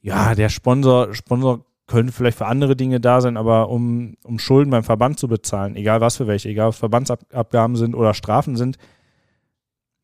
ja, 0.00 0.34
der 0.34 0.48
Sponsor, 0.48 1.14
Sponsor 1.14 1.64
könnte 1.86 2.12
vielleicht 2.12 2.38
für 2.38 2.46
andere 2.46 2.76
Dinge 2.76 3.00
da 3.00 3.20
sein, 3.20 3.36
aber 3.36 3.68
um, 3.68 4.14
um 4.24 4.38
Schulden 4.38 4.70
beim 4.70 4.84
Verband 4.84 5.18
zu 5.18 5.28
bezahlen, 5.28 5.76
egal 5.76 6.00
was 6.00 6.16
für 6.16 6.26
welche, 6.26 6.48
egal 6.48 6.68
ob 6.68 6.74
Verbandsabgaben 6.74 7.76
sind 7.76 7.94
oder 7.94 8.14
Strafen 8.14 8.56
sind, 8.56 8.78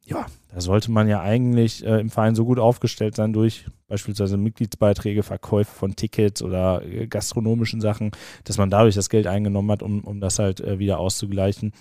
ja, 0.08 0.26
da 0.52 0.60
sollte 0.60 0.90
man 0.90 1.06
ja 1.06 1.20
eigentlich 1.20 1.84
äh, 1.84 2.00
im 2.00 2.08
Verein 2.08 2.34
so 2.34 2.46
gut 2.46 2.58
aufgestellt 2.58 3.14
sein 3.14 3.34
durch 3.34 3.66
beispielsweise 3.88 4.38
Mitgliedsbeiträge, 4.38 5.22
Verkäufe 5.22 5.70
von 5.70 5.96
Tickets 5.96 6.42
oder 6.42 6.82
äh, 6.82 7.06
gastronomischen 7.06 7.82
Sachen, 7.82 8.12
dass 8.44 8.56
man 8.56 8.70
dadurch 8.70 8.94
das 8.94 9.10
Geld 9.10 9.26
eingenommen 9.26 9.70
hat, 9.70 9.82
um, 9.82 10.02
um 10.04 10.20
das 10.20 10.38
halt 10.38 10.60
äh, 10.60 10.78
wieder 10.78 10.98
auszugleichen. 10.98 11.72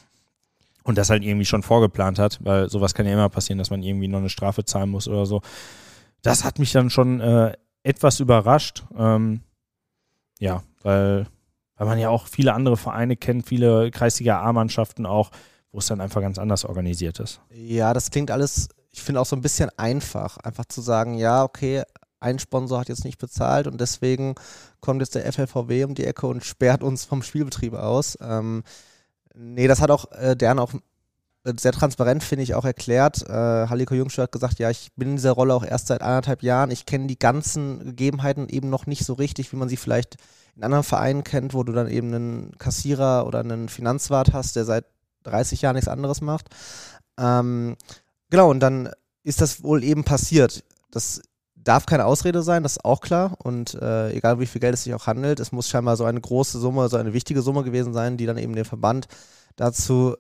Und 0.84 0.98
das 0.98 1.10
halt 1.10 1.24
irgendwie 1.24 1.46
schon 1.46 1.64
vorgeplant 1.64 2.20
hat, 2.20 2.40
weil 2.44 2.70
sowas 2.70 2.94
kann 2.94 3.06
ja 3.06 3.14
immer 3.14 3.30
passieren, 3.30 3.60
dass 3.60 3.70
man 3.70 3.84
irgendwie 3.84 4.08
noch 4.08 4.20
eine 4.20 4.30
Strafe 4.30 4.64
zahlen 4.64 4.90
muss 4.90 5.08
oder 5.08 5.26
so. 5.26 5.42
Das 6.22 6.44
hat 6.44 6.60
mich 6.60 6.72
dann 6.72 6.90
schon 6.90 7.20
äh, 7.20 7.54
etwas 7.84 8.20
überrascht. 8.20 8.84
Ähm, 8.98 9.42
ja, 10.40 10.64
weil, 10.84 11.28
weil 11.76 11.88
man 11.88 12.00
ja 12.00 12.10
auch 12.10 12.28
viele 12.28 12.54
andere 12.54 12.78
Vereine 12.78 13.16
kennt, 13.16 13.48
viele 13.48 13.92
kreisliga 13.92 14.42
A-Mannschaften 14.42 15.06
auch, 15.06 15.32
wo 15.78 15.80
es 15.80 15.86
dann 15.86 16.02
einfach 16.02 16.22
ganz 16.22 16.40
anders 16.40 16.66
organisiert 16.66 17.20
ist. 17.20 17.40
Ja, 17.54 17.94
das 17.94 18.10
klingt 18.10 18.32
alles, 18.32 18.68
ich 18.90 19.04
finde 19.04 19.22
auch 19.22 19.28
so 19.28 19.36
ein 19.36 19.44
bisschen 19.44 19.70
einfach, 19.78 20.38
einfach 20.38 20.66
zu 20.66 20.82
sagen, 20.82 21.20
ja, 21.20 21.44
okay, 21.44 21.84
ein 22.20 22.40
Sponsor 22.40 22.80
hat 22.80 22.90
jetzt 22.90 23.06
nicht 23.06 23.20
bezahlt 23.20 23.68
und 23.68 23.80
deswegen 23.80 24.34
kommt 24.80 25.02
jetzt 25.02 25.14
der 25.14 25.32
FLVW 25.32 25.84
um 25.84 25.94
die 25.94 26.06
Ecke 26.06 26.26
und 26.26 26.44
sperrt 26.44 26.82
uns 26.82 27.06
vom 27.06 27.22
Spielbetrieb 27.22 27.76
aus. 27.76 28.18
Ähm, 28.22 28.64
nee, 29.36 29.68
das 29.68 29.80
hat 29.80 29.92
auch 29.92 30.12
äh, 30.14 30.36
Dern 30.36 30.58
auch 30.58 30.74
äh, 31.44 31.54
sehr 31.60 31.74
transparent, 31.74 32.24
finde 32.24 32.42
ich, 32.42 32.56
auch 32.56 32.66
erklärt. 32.66 33.22
Äh, 33.30 33.68
Haliko 33.68 33.94
Jungscher 33.94 34.24
hat 34.24 34.32
gesagt, 34.32 34.58
ja, 34.58 34.72
ich 34.72 34.90
bin 34.96 35.10
in 35.10 35.16
dieser 35.18 35.34
Rolle 35.34 35.54
auch 35.54 35.64
erst 35.64 35.90
seit 35.90 36.02
anderthalb 36.02 36.42
Jahren. 36.42 36.72
Ich 36.72 36.88
kenne 36.88 37.06
die 37.06 37.20
ganzen 37.20 37.86
Gegebenheiten 37.86 38.50
eben 38.50 38.72
noch 38.72 38.88
nicht 38.88 39.06
so 39.06 39.14
richtig, 39.14 39.52
wie 39.52 39.58
man 39.58 39.70
sie 39.70 39.78
vielleicht 39.78 40.16
in 40.56 40.64
anderen 40.64 40.84
Vereinen 40.84 41.24
kennt, 41.24 41.54
wo 41.54 41.62
du 41.62 41.72
dann 41.72 41.88
eben 41.88 42.16
einen 42.16 42.58
Kassierer 42.58 43.28
oder 43.28 43.42
einen 43.42 43.70
Finanzwart 43.70 44.34
hast, 44.34 44.56
der 44.56 44.66
seit 44.66 44.86
30 45.28 45.62
Jahren 45.62 45.76
nichts 45.76 45.90
anderes 45.90 46.22
macht. 46.22 46.48
Ähm, 47.20 47.76
genau, 48.30 48.50
und 48.50 48.60
dann 48.60 48.90
ist 49.24 49.42
das 49.42 49.64
wohl 49.64 49.84
eben 49.84 50.04
passiert. 50.04 50.64
Das 50.92 51.22
darf 51.56 51.86
keine 51.86 52.06
Ausrede 52.06 52.44
sein, 52.44 52.64
das 52.64 52.74
ist 52.74 52.86
auch 52.86 53.02
klar. 53.02 53.36
Und 53.44 53.76
äh, 53.76 54.12
egal 54.14 54.40
wie 54.40 54.46
viel 54.46 54.62
Geld 54.62 54.74
es 54.74 54.84
sich 54.84 54.94
auch 54.94 55.08
handelt, 55.08 55.40
es 55.40 55.52
muss 55.52 55.68
scheinbar 55.68 55.98
so 55.98 56.06
eine 56.06 56.22
große 56.22 56.60
Summe, 56.60 56.88
so 56.90 56.98
eine 56.98 57.14
wichtige 57.14 57.42
Summe 57.42 57.64
gewesen 57.64 57.94
sein, 57.94 58.18
die 58.18 58.26
dann 58.26 58.38
eben 58.38 58.56
den 58.56 58.66
Verband 58.66 59.08
dazu 59.56 60.16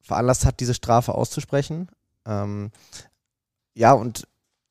veranlasst 0.00 0.46
hat, 0.46 0.60
diese 0.60 0.74
Strafe 0.74 1.14
auszusprechen. 1.14 1.88
Ähm, 2.26 2.70
ja, 3.74 3.92
und 3.92 4.26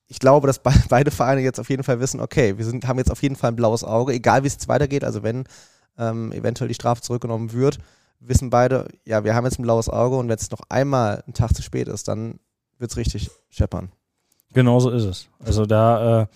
ich 0.08 0.18
glaube, 0.18 0.46
dass 0.46 0.58
be 0.58 0.72
beide 0.88 1.10
Vereine 1.10 1.42
jetzt 1.42 1.60
auf 1.60 1.70
jeden 1.70 1.84
Fall 1.84 2.00
wissen, 2.00 2.20
okay, 2.20 2.58
wir 2.58 2.64
sind, 2.64 2.86
haben 2.88 2.98
jetzt 2.98 3.10
auf 3.10 3.22
jeden 3.22 3.36
Fall 3.36 3.52
ein 3.52 3.56
blaues 3.56 3.84
Auge, 3.84 4.12
egal 4.12 4.42
wie 4.42 4.48
es 4.48 4.68
weitergeht, 4.68 5.04
also 5.04 5.22
wenn 5.22 5.44
ähm, 5.98 6.32
eventuell 6.32 6.68
die 6.68 6.74
Strafe 6.74 7.02
zurückgenommen 7.02 7.52
wird, 7.52 7.78
wissen 8.20 8.50
beide, 8.50 8.88
ja, 9.04 9.24
wir 9.24 9.34
haben 9.34 9.44
jetzt 9.44 9.58
ein 9.58 9.62
blaues 9.62 9.88
Auge 9.88 10.16
und 10.16 10.28
wenn 10.28 10.36
es 10.36 10.50
noch 10.50 10.62
einmal 10.68 11.22
ein 11.26 11.34
Tag 11.34 11.54
zu 11.54 11.62
spät 11.62 11.88
ist, 11.88 12.08
dann 12.08 12.40
wird 12.78 12.90
es 12.90 12.96
richtig 12.96 13.30
scheppern. 13.48 13.90
Genau 14.54 14.80
so 14.80 14.90
ist 14.90 15.04
es. 15.04 15.28
Also 15.44 15.66
da, 15.66 16.22
äh, 16.22 16.26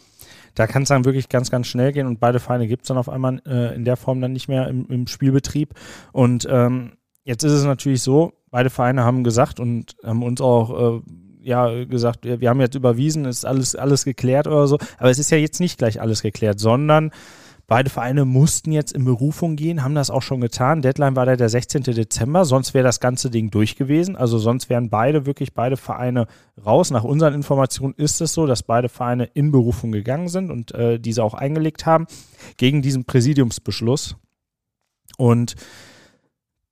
da 0.55 0.67
kann 0.67 0.83
es 0.83 0.89
dann 0.89 1.05
wirklich 1.05 1.29
ganz, 1.29 1.51
ganz 1.51 1.67
schnell 1.67 1.93
gehen 1.93 2.07
und 2.07 2.21
beide 2.21 2.41
Vereine 2.41 2.69
gibt 2.69 2.83
es 2.83 2.89
dann 2.89 2.99
auf 2.99 3.09
einmal 3.09 3.41
äh, 3.47 3.75
in 3.75 3.85
der 3.85 3.97
Form 3.97 4.21
dann 4.21 4.33
nicht 4.33 4.49
mehr 4.49 4.69
im, 4.69 4.87
im 4.89 5.07
Spielbetrieb. 5.07 5.75
Und 6.13 6.47
ähm, 6.51 6.93
jetzt 7.25 7.43
ist 7.43 7.53
es 7.53 7.65
natürlich 7.65 8.03
so, 8.03 8.35
beide 8.51 8.71
Vereine 8.71 9.05
haben 9.05 9.25
gesagt 9.25 9.61
und 9.61 9.97
haben 10.05 10.23
uns 10.23 10.41
auch 10.41 10.99
äh, 10.99 11.03
ja 11.41 11.85
gesagt, 11.85 12.25
wir, 12.25 12.49
haben 12.49 12.61
jetzt 12.61 12.75
überwiesen, 12.75 13.25
ist 13.25 13.45
alles, 13.45 13.75
alles 13.75 14.05
geklärt 14.05 14.47
oder 14.47 14.67
so. 14.67 14.79
Aber 14.99 15.11
es 15.11 15.19
ist 15.19 15.31
ja 15.31 15.39
jetzt 15.39 15.61
nicht 15.61 15.79
gleich 15.79 16.01
alles 16.01 16.23
geklärt, 16.23 16.61
sondern 16.61 17.11
Beide 17.73 17.89
Vereine 17.89 18.27
mussten 18.27 18.71
jetzt 18.71 18.93
in 18.93 19.07
Berufung 19.07 19.57
gehen, 19.57 19.83
haben 19.83 19.95
das 19.95 20.11
auch 20.11 20.21
schon 20.21 20.43
getan. 20.43 20.83
Deadline 20.83 21.17
war 21.17 21.25
da 21.25 21.37
der 21.37 21.49
16. 21.49 21.85
Dezember, 21.85 22.45
sonst 22.45 22.75
wäre 22.75 22.85
das 22.85 23.01
ganze 23.01 23.31
Ding 23.31 23.51
durch 23.51 23.77
gewesen. 23.77 24.15
Also 24.15 24.37
sonst 24.37 24.69
wären 24.69 24.91
beide, 24.91 25.25
wirklich 25.25 25.55
beide 25.55 25.79
Vereine 25.79 26.27
raus. 26.63 26.91
Nach 26.91 27.03
unseren 27.03 27.33
Informationen 27.33 27.95
ist 27.97 28.21
es 28.21 28.35
so, 28.35 28.45
dass 28.45 28.63
beide 28.63 28.91
Vereine 28.91 29.25
in 29.25 29.53
Berufung 29.53 29.91
gegangen 29.91 30.29
sind 30.29 30.51
und 30.51 30.75
äh, 30.75 31.01
diese 31.01 31.25
auch 31.25 31.33
eingelegt 31.33 31.87
haben 31.87 32.07
gegen 32.59 32.83
diesen 32.83 33.07
Präsidiumsbeschluss. 33.07 34.17
Und 35.17 35.55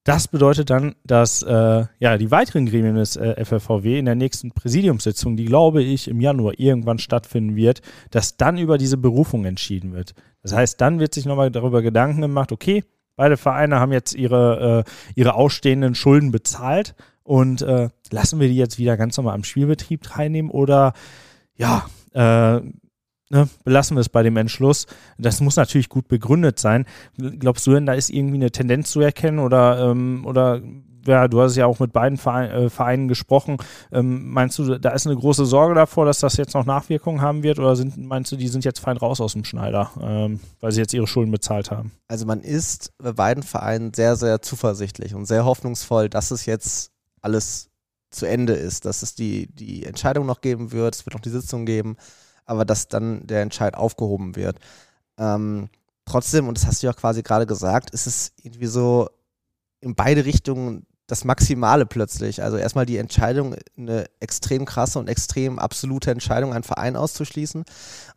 das 0.04 0.28
bedeutet 0.28 0.70
dann, 0.70 0.94
dass 1.04 1.42
äh, 1.42 1.84
ja, 1.98 2.16
die 2.16 2.30
weiteren 2.30 2.66
Gremien 2.66 2.94
des 2.94 3.16
äh, 3.16 3.44
FFVW 3.44 3.98
in 3.98 4.06
der 4.06 4.14
nächsten 4.14 4.50
Präsidiumssitzung, 4.50 5.36
die 5.36 5.44
glaube 5.44 5.82
ich 5.82 6.08
im 6.08 6.20
Januar 6.20 6.54
irgendwann 6.58 6.98
stattfinden 6.98 7.54
wird, 7.54 7.82
dass 8.10 8.36
dann 8.36 8.56
über 8.56 8.78
diese 8.78 8.96
Berufung 8.96 9.44
entschieden 9.44 9.92
wird. 9.92 10.14
Das 10.42 10.54
heißt, 10.54 10.80
dann 10.80 11.00
wird 11.00 11.12
sich 11.12 11.26
nochmal 11.26 11.50
darüber 11.50 11.82
Gedanken 11.82 12.22
gemacht, 12.22 12.50
okay, 12.50 12.84
beide 13.16 13.36
Vereine 13.36 13.78
haben 13.78 13.92
jetzt 13.92 14.14
ihre, 14.14 14.84
äh, 14.86 14.90
ihre 15.14 15.34
ausstehenden 15.34 15.94
Schulden 15.94 16.30
bezahlt 16.30 16.94
und 17.22 17.60
äh, 17.60 17.90
lassen 18.10 18.40
wir 18.40 18.48
die 18.48 18.56
jetzt 18.56 18.78
wieder 18.78 18.96
ganz 18.96 19.18
normal 19.18 19.34
am 19.34 19.44
Spielbetrieb 19.44 20.02
teilnehmen 20.02 20.50
oder 20.50 20.94
ja, 21.56 21.86
äh, 22.14 22.62
ne, 23.30 23.48
belassen 23.64 23.96
wir 23.96 24.00
es 24.00 24.08
bei 24.08 24.22
dem 24.22 24.36
Entschluss. 24.36 24.86
Das 25.18 25.40
muss 25.40 25.56
natürlich 25.56 25.88
gut 25.88 26.08
begründet 26.08 26.58
sein. 26.58 26.84
Glaubst 27.16 27.66
du 27.66 27.72
denn, 27.72 27.86
da 27.86 27.94
ist 27.94 28.10
irgendwie 28.10 28.36
eine 28.36 28.50
Tendenz 28.50 28.90
zu 28.90 29.00
erkennen 29.00 29.38
oder, 29.38 29.90
ähm, 29.90 30.24
oder 30.26 30.60
ja, 31.06 31.28
du 31.28 31.40
hast 31.40 31.56
ja 31.56 31.64
auch 31.64 31.78
mit 31.78 31.92
beiden 31.92 32.18
Verein, 32.18 32.50
äh, 32.50 32.68
Vereinen 32.68 33.08
gesprochen. 33.08 33.56
Ähm, 33.90 34.28
meinst 34.28 34.58
du, 34.58 34.78
da 34.78 34.90
ist 34.90 35.06
eine 35.06 35.16
große 35.16 35.46
Sorge 35.46 35.74
davor, 35.74 36.04
dass 36.04 36.20
das 36.20 36.36
jetzt 36.36 36.54
noch 36.54 36.66
Nachwirkungen 36.66 37.22
haben 37.22 37.42
wird 37.42 37.58
oder 37.58 37.74
sind, 37.74 37.96
meinst 37.96 38.30
du, 38.32 38.36
die 38.36 38.48
sind 38.48 38.66
jetzt 38.66 38.80
fein 38.80 38.98
raus 38.98 39.20
aus 39.20 39.32
dem 39.32 39.44
Schneider, 39.44 39.90
ähm, 40.02 40.40
weil 40.60 40.72
sie 40.72 40.80
jetzt 40.80 40.92
ihre 40.92 41.06
Schulden 41.06 41.30
bezahlt 41.30 41.70
haben? 41.70 41.92
Also 42.08 42.26
man 42.26 42.40
ist 42.40 42.92
bei 42.98 43.12
beiden 43.12 43.42
Vereinen 43.42 43.94
sehr, 43.94 44.16
sehr 44.16 44.42
zuversichtlich 44.42 45.14
und 45.14 45.24
sehr 45.24 45.44
hoffnungsvoll, 45.44 46.10
dass 46.10 46.30
es 46.30 46.44
jetzt 46.44 46.92
alles 47.22 47.70
zu 48.10 48.26
Ende 48.26 48.54
ist, 48.54 48.84
dass 48.84 49.02
es 49.02 49.14
die, 49.14 49.46
die 49.54 49.86
Entscheidung 49.86 50.26
noch 50.26 50.40
geben 50.40 50.72
wird, 50.72 50.96
es 50.96 51.06
wird 51.06 51.14
noch 51.14 51.22
die 51.22 51.30
Sitzung 51.30 51.64
geben 51.64 51.96
aber 52.50 52.64
dass 52.64 52.88
dann 52.88 53.26
der 53.28 53.42
Entscheid 53.42 53.76
aufgehoben 53.76 54.34
wird. 54.34 54.58
Ähm, 55.16 55.68
trotzdem, 56.04 56.48
und 56.48 56.58
das 56.58 56.66
hast 56.66 56.82
du 56.82 56.88
ja 56.88 56.92
quasi 56.92 57.22
gerade 57.22 57.46
gesagt, 57.46 57.90
ist 57.90 58.08
es 58.08 58.32
irgendwie 58.42 58.66
so 58.66 59.08
in 59.80 59.94
beide 59.94 60.24
Richtungen 60.24 60.84
das 61.06 61.24
Maximale 61.24 61.86
plötzlich. 61.86 62.42
Also 62.42 62.56
erstmal 62.56 62.86
die 62.86 62.96
Entscheidung, 62.96 63.54
eine 63.76 64.06
extrem 64.18 64.64
krasse 64.64 64.98
und 64.98 65.08
extrem 65.08 65.60
absolute 65.60 66.10
Entscheidung, 66.10 66.52
einen 66.52 66.64
Verein 66.64 66.96
auszuschließen. 66.96 67.64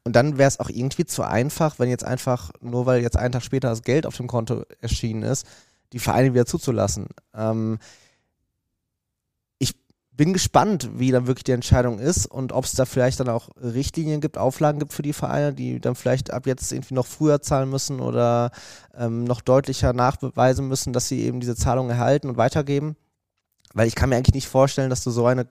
Und 0.04 0.16
dann 0.16 0.40
wäre 0.40 0.48
es 0.48 0.60
auch 0.60 0.70
irgendwie 0.70 1.06
zu 1.06 1.22
einfach, 1.22 1.78
wenn 1.78 1.90
jetzt 1.90 2.04
einfach, 2.04 2.52
nur 2.60 2.88
weil 2.88 3.04
jetzt 3.04 3.18
einen 3.18 3.34
Tag 3.34 3.44
später 3.44 3.70
das 3.70 3.84
Geld 3.84 4.08
auf 4.08 4.18
dem 4.18 4.28
Konto 4.28 4.64
erschienen 4.82 5.22
ist, 5.22 5.46
die 5.92 6.00
Vereine 6.00 6.34
wieder 6.34 6.48
zuzulassen. 6.48 7.08
Ähm, 7.36 7.78
bin 10.16 10.34
gespannt, 10.34 10.90
wie 10.94 11.12
dann 11.12 11.26
wirklich 11.26 11.44
die 11.44 11.54
Entscheidung 11.54 11.98
ist 12.00 12.28
und 12.28 12.52
ob 12.52 12.66
es 12.66 12.74
da 12.74 12.86
vielleicht 12.86 13.20
dann 13.20 13.30
auch 13.30 13.50
Richtlinien 13.58 14.22
gibt, 14.22 14.38
Auflagen 14.38 14.80
gibt 14.80 14.94
für 14.94 15.02
die 15.02 15.14
Vereine, 15.14 15.54
die 15.54 15.80
dann 15.80 15.96
vielleicht 15.96 16.32
ab 16.32 16.46
jetzt 16.46 16.72
irgendwie 16.72 16.94
noch 16.94 17.08
früher 17.08 17.42
zahlen 17.42 17.70
müssen 17.70 18.00
oder 18.00 18.52
ähm, 18.96 19.24
noch 19.24 19.42
deutlicher 19.42 19.92
nachbeweisen 19.94 20.68
müssen, 20.68 20.94
dass 20.94 21.08
sie 21.08 21.22
eben 21.22 21.40
diese 21.40 21.56
Zahlung 21.56 21.90
erhalten 21.90 22.30
und 22.30 22.38
weitergeben. 22.38 22.96
Weil 23.74 23.88
ich 23.88 23.96
kann 23.96 24.10
mir 24.10 24.18
eigentlich 24.18 24.36
nicht 24.36 24.48
vorstellen, 24.48 24.92
dass 24.92 25.04
du 25.04 25.10
so 25.10 25.26
eine 25.26 25.48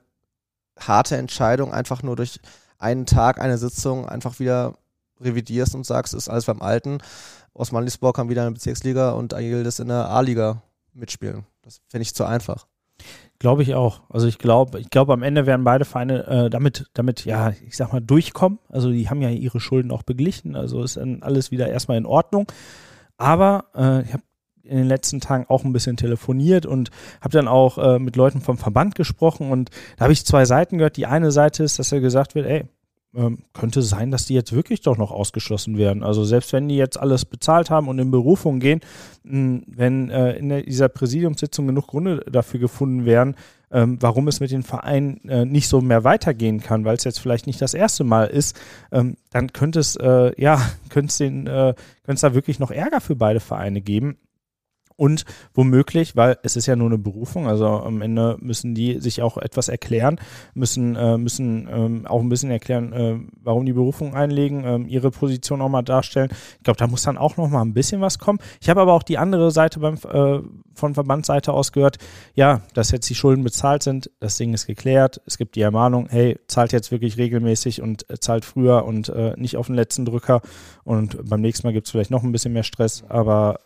harte 0.79 1.17
Entscheidung 1.17 1.73
einfach 1.73 2.05
nur 2.05 2.15
durch 2.15 2.39
einen 2.79 3.07
Tag, 3.07 3.41
eine 3.41 3.59
Sitzung 3.59 4.09
einfach 4.09 4.39
wieder 4.39 4.79
revidierst 5.21 5.75
und 5.75 5.85
sagst, 5.85 6.15
ist 6.15 6.29
alles 6.29 6.45
beim 6.45 6.63
Alten. 6.63 6.99
Osman 7.53 7.85
Lisboa 7.85 8.13
kann 8.13 8.29
wieder 8.29 8.43
in 8.43 8.49
der 8.49 8.55
Bezirksliga 8.55 9.11
und 9.11 9.35
Agildes 9.35 9.81
in 9.81 9.89
der 9.89 10.09
A-Liga 10.09 10.63
mitspielen. 10.95 11.45
Das 11.63 11.81
finde 11.89 12.03
ich 12.03 12.15
zu 12.15 12.25
einfach. 12.25 12.67
Glaube 13.43 13.65
ich 13.65 13.75
auch. 13.75 14.03
Also 14.09 14.29
ich 14.29 14.39
glaube, 14.39 14.79
ich 14.79 14.89
glaube, 14.89 15.13
am 15.13 15.25
Ende 15.25 15.47
werden 15.47 15.65
beide 15.65 15.85
Vereine 15.85 16.27
äh, 16.29 16.49
damit, 16.49 16.87
damit, 16.95 17.25
ja, 17.25 17.51
ich 17.67 17.77
sag 17.77 17.93
mal, 17.93 18.01
durchkommen. 18.01 18.61
Also 18.69 18.93
die 18.93 19.11
haben 19.11 19.21
ja 19.21 19.31
ihre 19.31 19.59
Schulden 19.59 19.91
auch 19.91 20.05
beglichen. 20.05 20.55
Also 20.55 20.81
ist 20.81 20.97
dann 20.97 21.25
alles 21.25 21.51
wieder 21.51 21.69
erstmal 21.69 21.99
in 21.99 22.07
Ordnung. 22.07 22.47
Aber 23.17 23.65
äh, 23.75 24.03
ich 24.03 24.13
habe 24.13 24.23
in 24.63 24.77
den 24.77 24.87
letzten 24.87 25.19
Tagen 25.19 25.47
auch 25.49 25.65
ein 25.65 25.73
bisschen 25.73 25.97
telefoniert 25.97 26.67
und 26.67 26.93
habe 27.21 27.33
dann 27.33 27.49
auch 27.49 27.79
äh, 27.79 27.99
mit 27.99 28.15
Leuten 28.15 28.41
vom 28.41 28.59
Verband 28.59 28.95
gesprochen 28.95 29.51
und 29.51 29.71
da 29.97 30.05
habe 30.05 30.13
ich 30.13 30.25
zwei 30.25 30.45
Seiten 30.45 30.79
gehört. 30.79 30.97
Die 30.97 31.07
eine 31.07 31.33
Seite 31.33 31.65
ist, 31.65 31.81
dass 31.81 31.91
ja 31.91 31.99
gesagt 31.99 32.37
wird, 32.37 32.47
ey, 32.47 32.67
ähm, 33.15 33.45
könnte 33.53 33.83
sein, 33.83 34.11
dass 34.11 34.27
die 34.27 34.35
jetzt 34.35 34.53
wirklich 34.53 34.81
doch 34.81 34.97
noch 34.97 35.11
ausgeschlossen 35.11 35.77
werden. 35.77 36.03
Also 36.03 36.25
selbst 36.25 36.53
wenn 36.53 36.69
die 36.69 36.77
jetzt 36.77 36.99
alles 36.99 37.25
bezahlt 37.25 37.71
haben 37.71 37.89
und 37.89 37.99
in 37.99 38.11
Berufung 38.11 38.61
gehen, 38.61 38.81
wenn 39.23 40.11
äh, 40.11 40.33
in 40.37 40.49
dieser 40.65 40.89
Präsidiumssitzung 40.89 41.67
genug 41.67 41.89
Gründe 41.89 42.25
dafür 42.31 42.61
gefunden 42.61 43.05
werden, 43.05 43.37
ähm, 43.71 43.99
warum 44.01 44.29
es 44.29 44.41
mit 44.41 44.51
den 44.51 44.63
Vereinen 44.63 45.29
äh, 45.29 45.45
nicht 45.45 45.69
so 45.69 45.81
mehr 45.81 46.05
weitergehen 46.05 46.61
kann, 46.61 46.85
weil 46.85 46.97
es 46.97 47.05
jetzt 47.05 47.21
vielleicht 47.21 47.47
nicht 47.47 47.61
das 47.61 47.75
erste 47.75 48.05
Mal 48.05 48.25
ist, 48.25 48.59
ähm, 48.93 49.17
dann 49.31 49.53
könnte 49.53 49.81
es 49.81 49.97
äh, 49.97 50.33
ja 50.41 50.61
könnte 50.89 51.09
es 51.09 51.19
den 51.19 51.45
könnte 51.45 51.77
es 52.07 52.21
da 52.21 52.35
wirklich 52.35 52.59
noch 52.59 52.71
Ärger 52.71 53.01
für 53.01 53.17
beide 53.17 53.41
Vereine 53.41 53.81
geben 53.81 54.17
und 54.97 55.25
womöglich, 55.55 56.17
weil 56.17 56.39
es 56.43 56.57
ist 56.57 56.67
ja 56.67 56.77
nur 56.77 56.89
eine 56.89 56.99
Berufung, 56.99 57.47
also 57.49 57.67
am 57.67 58.03
Ende 58.03 58.37
müssen 58.41 58.75
die 58.75 59.01
sich 59.01 59.23
auch 59.23 59.37
etwas 59.37 59.69
erklären, 59.69 60.21
müssen, 60.55 60.97
äh, 60.97 61.19
müssen 61.19 61.69
ähm, 61.71 62.07
auch 62.07 62.21
ein 62.21 62.29
bisschen 62.29 62.51
erklären, 62.51 62.93
äh, 62.93 63.19
warum 63.43 63.67
die 63.67 63.73
Berufung 63.73 64.15
einlegen, 64.15 64.65
ähm, 64.65 64.89
ihre 64.89 65.11
Position 65.11 65.61
auch 65.61 65.69
mal 65.69 65.83
darstellen. 65.83 66.31
Ich 66.59 66.65
glaube, 66.65 66.79
da 66.79 66.87
muss 66.87 67.03
dann 67.03 67.19
auch 67.19 67.37
noch 67.37 67.49
mal 67.49 67.63
ein 67.63 67.75
bisschen 67.75 68.01
was 68.01 68.19
kommen. 68.19 68.39
Ich 68.61 68.69
habe 68.69 68.81
aber 68.81 68.93
auch 68.93 69.03
die 69.03 69.19
andere 69.19 69.51
Seite 69.51 69.81
beim, 69.81 69.95
äh, 69.95 70.41
von 70.75 70.95
Verbandsseite 70.95 71.53
aus 71.53 71.73
gehört, 71.73 71.99
ja, 72.35 72.63
dass 72.75 72.91
jetzt 72.91 73.09
die 73.09 73.15
Schulden 73.15 73.45
bezahlt 73.45 73.83
sind, 73.83 74.11
das 74.21 74.37
Ding 74.37 74.55
ist 74.55 74.67
geklärt, 74.67 75.21
es 75.27 75.39
gibt 75.39 75.57
die 75.57 75.61
Ermahnung, 75.61 76.09
hey, 76.11 76.39
zahlt 76.47 76.73
jetzt 76.73 76.91
wirklich 76.91 77.17
regelmäßig 77.19 77.83
und 77.83 78.09
äh, 78.11 78.19
zahlt 78.19 78.45
früher 78.45 78.85
und 78.85 79.09
äh, 79.09 79.35
nicht 79.37 79.57
auf 79.57 79.67
den 79.67 79.77
letzten 79.77 80.05
Drücker 80.05 80.41
und 80.85 81.29
beim 81.29 81.41
nächsten 81.41 81.67
Mal 81.67 81.73
gibt 81.73 81.87
es 81.87 81.91
vielleicht 81.91 82.11
noch 82.11 82.23
ein 82.23 82.33
bisschen 82.33 82.53
mehr 82.53 82.63
Stress, 82.63 83.05
aber 83.09 83.59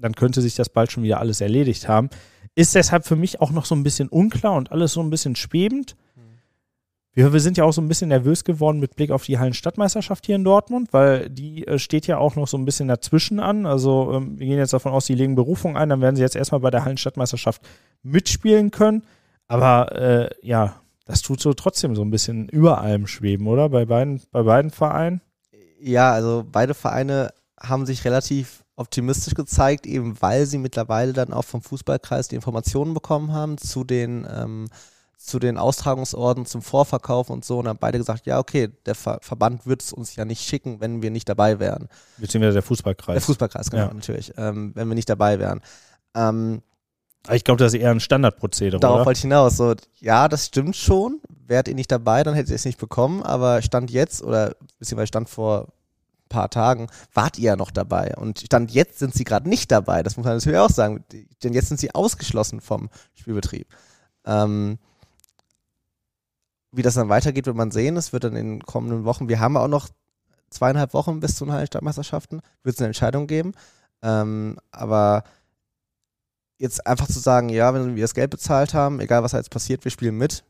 dann 0.00 0.14
könnte 0.14 0.40
sich 0.40 0.54
das 0.54 0.68
bald 0.68 0.92
schon 0.92 1.02
wieder 1.02 1.20
alles 1.20 1.40
erledigt 1.40 1.88
haben. 1.88 2.08
Ist 2.54 2.74
deshalb 2.74 3.06
für 3.06 3.16
mich 3.16 3.40
auch 3.40 3.50
noch 3.50 3.64
so 3.64 3.74
ein 3.74 3.82
bisschen 3.82 4.08
unklar 4.08 4.54
und 4.54 4.72
alles 4.72 4.92
so 4.92 5.00
ein 5.00 5.10
bisschen 5.10 5.36
schwebend. 5.36 5.96
Wir, 7.18 7.32
wir 7.32 7.40
sind 7.40 7.56
ja 7.56 7.64
auch 7.64 7.72
so 7.72 7.80
ein 7.80 7.88
bisschen 7.88 8.10
nervös 8.10 8.44
geworden 8.44 8.78
mit 8.78 8.94
Blick 8.94 9.10
auf 9.10 9.24
die 9.24 9.40
Hallenstadtmeisterschaft 9.40 10.26
hier 10.26 10.36
in 10.36 10.44
Dortmund, 10.44 10.92
weil 10.92 11.28
die 11.28 11.66
äh, 11.66 11.80
steht 11.80 12.06
ja 12.06 12.18
auch 12.18 12.36
noch 12.36 12.46
so 12.46 12.56
ein 12.56 12.64
bisschen 12.64 12.86
dazwischen 12.86 13.40
an. 13.40 13.66
Also 13.66 14.12
ähm, 14.12 14.38
wir 14.38 14.46
gehen 14.46 14.58
jetzt 14.58 14.72
davon 14.72 14.92
aus, 14.92 15.06
die 15.06 15.16
legen 15.16 15.34
Berufung 15.34 15.76
ein, 15.76 15.88
dann 15.88 16.00
werden 16.00 16.14
sie 16.14 16.22
jetzt 16.22 16.36
erstmal 16.36 16.60
bei 16.60 16.70
der 16.70 16.84
Hallenstadtmeisterschaft 16.84 17.62
mitspielen 18.04 18.70
können. 18.70 19.02
Aber 19.48 19.92
äh, 19.96 20.30
ja, 20.42 20.80
das 21.06 21.22
tut 21.22 21.40
so 21.40 21.54
trotzdem 21.54 21.96
so 21.96 22.02
ein 22.02 22.10
bisschen 22.12 22.48
über 22.50 22.80
allem 22.80 23.08
schweben, 23.08 23.48
oder? 23.48 23.68
Bei 23.68 23.84
beiden, 23.86 24.22
bei 24.30 24.44
beiden 24.44 24.70
Vereinen? 24.70 25.20
Ja, 25.80 26.12
also 26.12 26.44
beide 26.48 26.74
Vereine 26.74 27.32
haben 27.58 27.84
sich 27.84 28.04
relativ 28.04 28.62
optimistisch 28.78 29.34
gezeigt, 29.34 29.86
eben 29.86 30.20
weil 30.20 30.46
sie 30.46 30.58
mittlerweile 30.58 31.12
dann 31.12 31.32
auch 31.32 31.44
vom 31.44 31.62
Fußballkreis 31.62 32.28
die 32.28 32.36
Informationen 32.36 32.94
bekommen 32.94 33.32
haben 33.32 33.58
zu 33.58 33.84
den, 33.84 34.26
ähm, 34.32 34.68
zu 35.16 35.38
den 35.40 35.58
Austragungsorten, 35.58 36.46
zum 36.46 36.62
Vorverkauf 36.62 37.28
und 37.28 37.44
so 37.44 37.58
und 37.58 37.66
haben 37.66 37.78
beide 37.80 37.98
gesagt, 37.98 38.26
ja, 38.26 38.38
okay, 38.38 38.68
der 38.86 38.94
Ver 38.94 39.18
Verband 39.20 39.66
wird 39.66 39.82
es 39.82 39.92
uns 39.92 40.14
ja 40.14 40.24
nicht 40.24 40.42
schicken, 40.42 40.80
wenn 40.80 41.02
wir 41.02 41.10
nicht 41.10 41.28
dabei 41.28 41.58
wären. 41.58 41.88
Beziehungsweise 42.18 42.54
der 42.54 42.62
Fußballkreis. 42.62 43.14
Der 43.14 43.22
Fußballkreis, 43.22 43.70
genau, 43.70 43.88
ja. 43.88 43.94
natürlich, 43.94 44.32
ähm, 44.36 44.72
wenn 44.74 44.88
wir 44.88 44.94
nicht 44.94 45.08
dabei 45.08 45.40
wären. 45.40 45.60
Ähm, 46.14 46.62
ich 47.32 47.44
glaube, 47.44 47.58
das 47.58 47.74
ist 47.74 47.80
eher 47.80 47.90
ein 47.90 48.00
Standardprozedere. 48.00 48.80
Darauf 48.80 49.04
wollte 49.04 49.18
ich 49.18 49.22
hinaus. 49.22 49.56
So, 49.56 49.74
ja, 49.98 50.28
das 50.28 50.46
stimmt 50.46 50.76
schon. 50.76 51.20
Wärt 51.46 51.68
ihr 51.68 51.74
nicht 51.74 51.90
dabei, 51.90 52.22
dann 52.22 52.34
hättet 52.34 52.50
ihr 52.50 52.56
es 52.56 52.64
nicht 52.64 52.78
bekommen. 52.78 53.22
Aber 53.22 53.60
Stand 53.60 53.90
jetzt, 53.90 54.22
oder 54.22 54.54
beziehungsweise 54.78 55.08
Stand 55.08 55.28
vor 55.28 55.68
paar 56.28 56.50
Tagen 56.50 56.88
wart 57.12 57.38
ihr 57.38 57.44
ja 57.44 57.56
noch 57.56 57.70
dabei. 57.70 58.14
Und 58.16 58.40
Stand 58.40 58.70
jetzt 58.70 58.98
sind 58.98 59.14
sie 59.14 59.24
gerade 59.24 59.48
nicht 59.48 59.70
dabei. 59.70 60.02
Das 60.02 60.16
muss 60.16 60.24
man 60.24 60.36
natürlich 60.36 60.58
auch 60.58 60.70
sagen. 60.70 61.04
Denn 61.42 61.52
jetzt 61.52 61.68
sind 61.68 61.80
sie 61.80 61.94
ausgeschlossen 61.94 62.60
vom 62.60 62.90
Spielbetrieb. 63.14 63.68
Ähm, 64.24 64.78
wie 66.72 66.82
das 66.82 66.94
dann 66.94 67.08
weitergeht, 67.08 67.46
wird 67.46 67.56
man 67.56 67.70
sehen. 67.70 67.96
Es 67.96 68.12
wird 68.12 68.24
dann 68.24 68.36
in 68.36 68.58
den 68.58 68.62
kommenden 68.62 69.04
Wochen, 69.04 69.28
wir 69.28 69.40
haben 69.40 69.56
auch 69.56 69.68
noch 69.68 69.88
zweieinhalb 70.50 70.94
Wochen 70.94 71.20
bis 71.20 71.36
zu 71.36 71.44
den 71.44 71.66
Stadtmeisterschaften, 71.66 72.40
wird 72.62 72.76
es 72.76 72.80
eine 72.80 72.88
Entscheidung 72.88 73.26
geben. 73.26 73.52
Ähm, 74.02 74.58
aber 74.70 75.24
jetzt 76.58 76.86
einfach 76.86 77.06
zu 77.06 77.18
sagen, 77.18 77.48
ja, 77.48 77.72
wenn 77.74 77.96
wir 77.96 78.04
das 78.04 78.14
Geld 78.14 78.30
bezahlt 78.30 78.74
haben, 78.74 79.00
egal 79.00 79.22
was 79.22 79.32
jetzt 79.32 79.50
passiert, 79.50 79.84
wir 79.84 79.90
spielen 79.90 80.16
mit, 80.16 80.44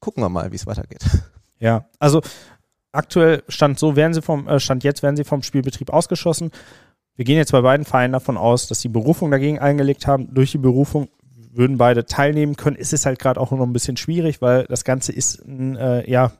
gucken 0.00 0.22
wir 0.22 0.28
mal, 0.28 0.52
wie 0.52 0.56
es 0.56 0.66
weitergeht. 0.66 1.04
Ja, 1.60 1.88
also 1.98 2.20
aktuell 2.94 3.42
stand 3.48 3.78
so, 3.78 3.96
werden 3.96 4.14
sie 4.14 4.22
vom, 4.22 4.48
äh, 4.48 4.60
stand 4.60 4.84
jetzt 4.84 5.02
werden 5.02 5.16
sie 5.16 5.24
vom 5.24 5.42
Spielbetrieb 5.42 5.90
ausgeschossen. 5.90 6.50
Wir 7.16 7.24
gehen 7.24 7.36
jetzt 7.36 7.52
bei 7.52 7.60
beiden 7.60 7.84
Vereinen 7.84 8.12
davon 8.12 8.36
aus, 8.36 8.66
dass 8.66 8.80
sie 8.80 8.88
Berufung 8.88 9.30
dagegen 9.30 9.58
eingelegt 9.58 10.06
haben. 10.06 10.34
Durch 10.34 10.52
die 10.52 10.58
Berufung 10.58 11.08
würden 11.52 11.78
beide 11.78 12.06
teilnehmen 12.06 12.56
können. 12.56 12.76
Es 12.78 12.92
ist 12.92 13.06
halt 13.06 13.18
gerade 13.18 13.40
auch 13.40 13.52
noch 13.52 13.62
ein 13.62 13.72
bisschen 13.72 13.96
schwierig, 13.96 14.42
weil 14.42 14.64
das 14.64 14.84
Ganze 14.84 15.12
ist 15.12 15.44
ein, 15.46 15.76
äh, 15.76 16.10
ja, 16.10 16.32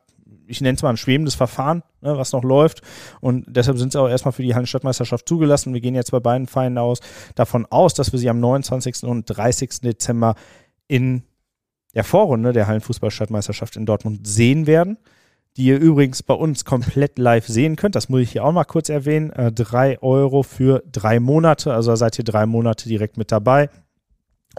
ich 0.47 0.61
nenne 0.61 0.75
es 0.77 0.83
mal 0.83 0.91
ein 0.91 0.97
schwebendes 0.97 1.37
Verfahren, 1.37 1.83
ne, 2.01 2.19
was 2.19 2.33
noch 2.33 2.43
läuft. 2.43 2.83
Und 3.21 3.45
deshalb 3.49 3.79
sind 3.79 3.93
sie 3.93 4.01
auch 4.01 4.09
erstmal 4.09 4.33
für 4.33 4.43
die 4.43 4.55
Hallenstadtmeisterschaft 4.55 5.29
zugelassen. 5.29 5.73
Wir 5.73 5.81
gehen 5.81 5.95
jetzt 5.95 6.11
bei 6.11 6.21
beiden 6.21 6.47
Vereinen 6.47 6.79
aus, 6.79 7.01
davon 7.35 7.67
aus, 7.67 7.95
dass 7.95 8.13
wir 8.13 8.19
sie 8.19 8.29
am 8.29 8.41
29. 8.41 9.05
und 9.05 9.27
30. 9.27 9.81
Dezember 9.81 10.35
in 10.89 11.23
der 11.95 12.05
Vorrunde 12.05 12.53
der 12.53 12.67
Hallenfußballstadtmeisterschaft 12.67 13.77
in 13.77 13.87
Dortmund 13.87 14.27
sehen 14.27 14.67
werden 14.67 14.99
die 15.57 15.67
ihr 15.67 15.79
übrigens 15.79 16.23
bei 16.23 16.35
uns 16.35 16.65
komplett 16.65 17.19
live 17.19 17.47
sehen 17.47 17.77
könnt. 17.77 17.95
Das 17.95 18.09
muss 18.09 18.21
ich 18.21 18.33
hier 18.33 18.45
auch 18.45 18.53
mal 18.53 18.65
kurz 18.65 18.89
erwähnen. 18.89 19.31
Äh, 19.31 19.53
drei 19.53 20.01
Euro 20.03 20.43
für 20.43 20.83
drei 20.91 21.21
Monate, 21.21 21.73
also 21.73 21.95
seid 21.95 22.19
ihr 22.19 22.25
drei 22.25 22.47
Monate 22.47 22.89
direkt 22.89 23.17
mit 23.17 23.31
dabei 23.31 23.71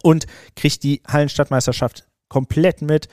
und 0.03 0.25
kriegt 0.55 0.83
die 0.83 1.01
Hallenstadtmeisterschaft 1.07 2.07
komplett 2.29 2.81
mit. 2.81 3.07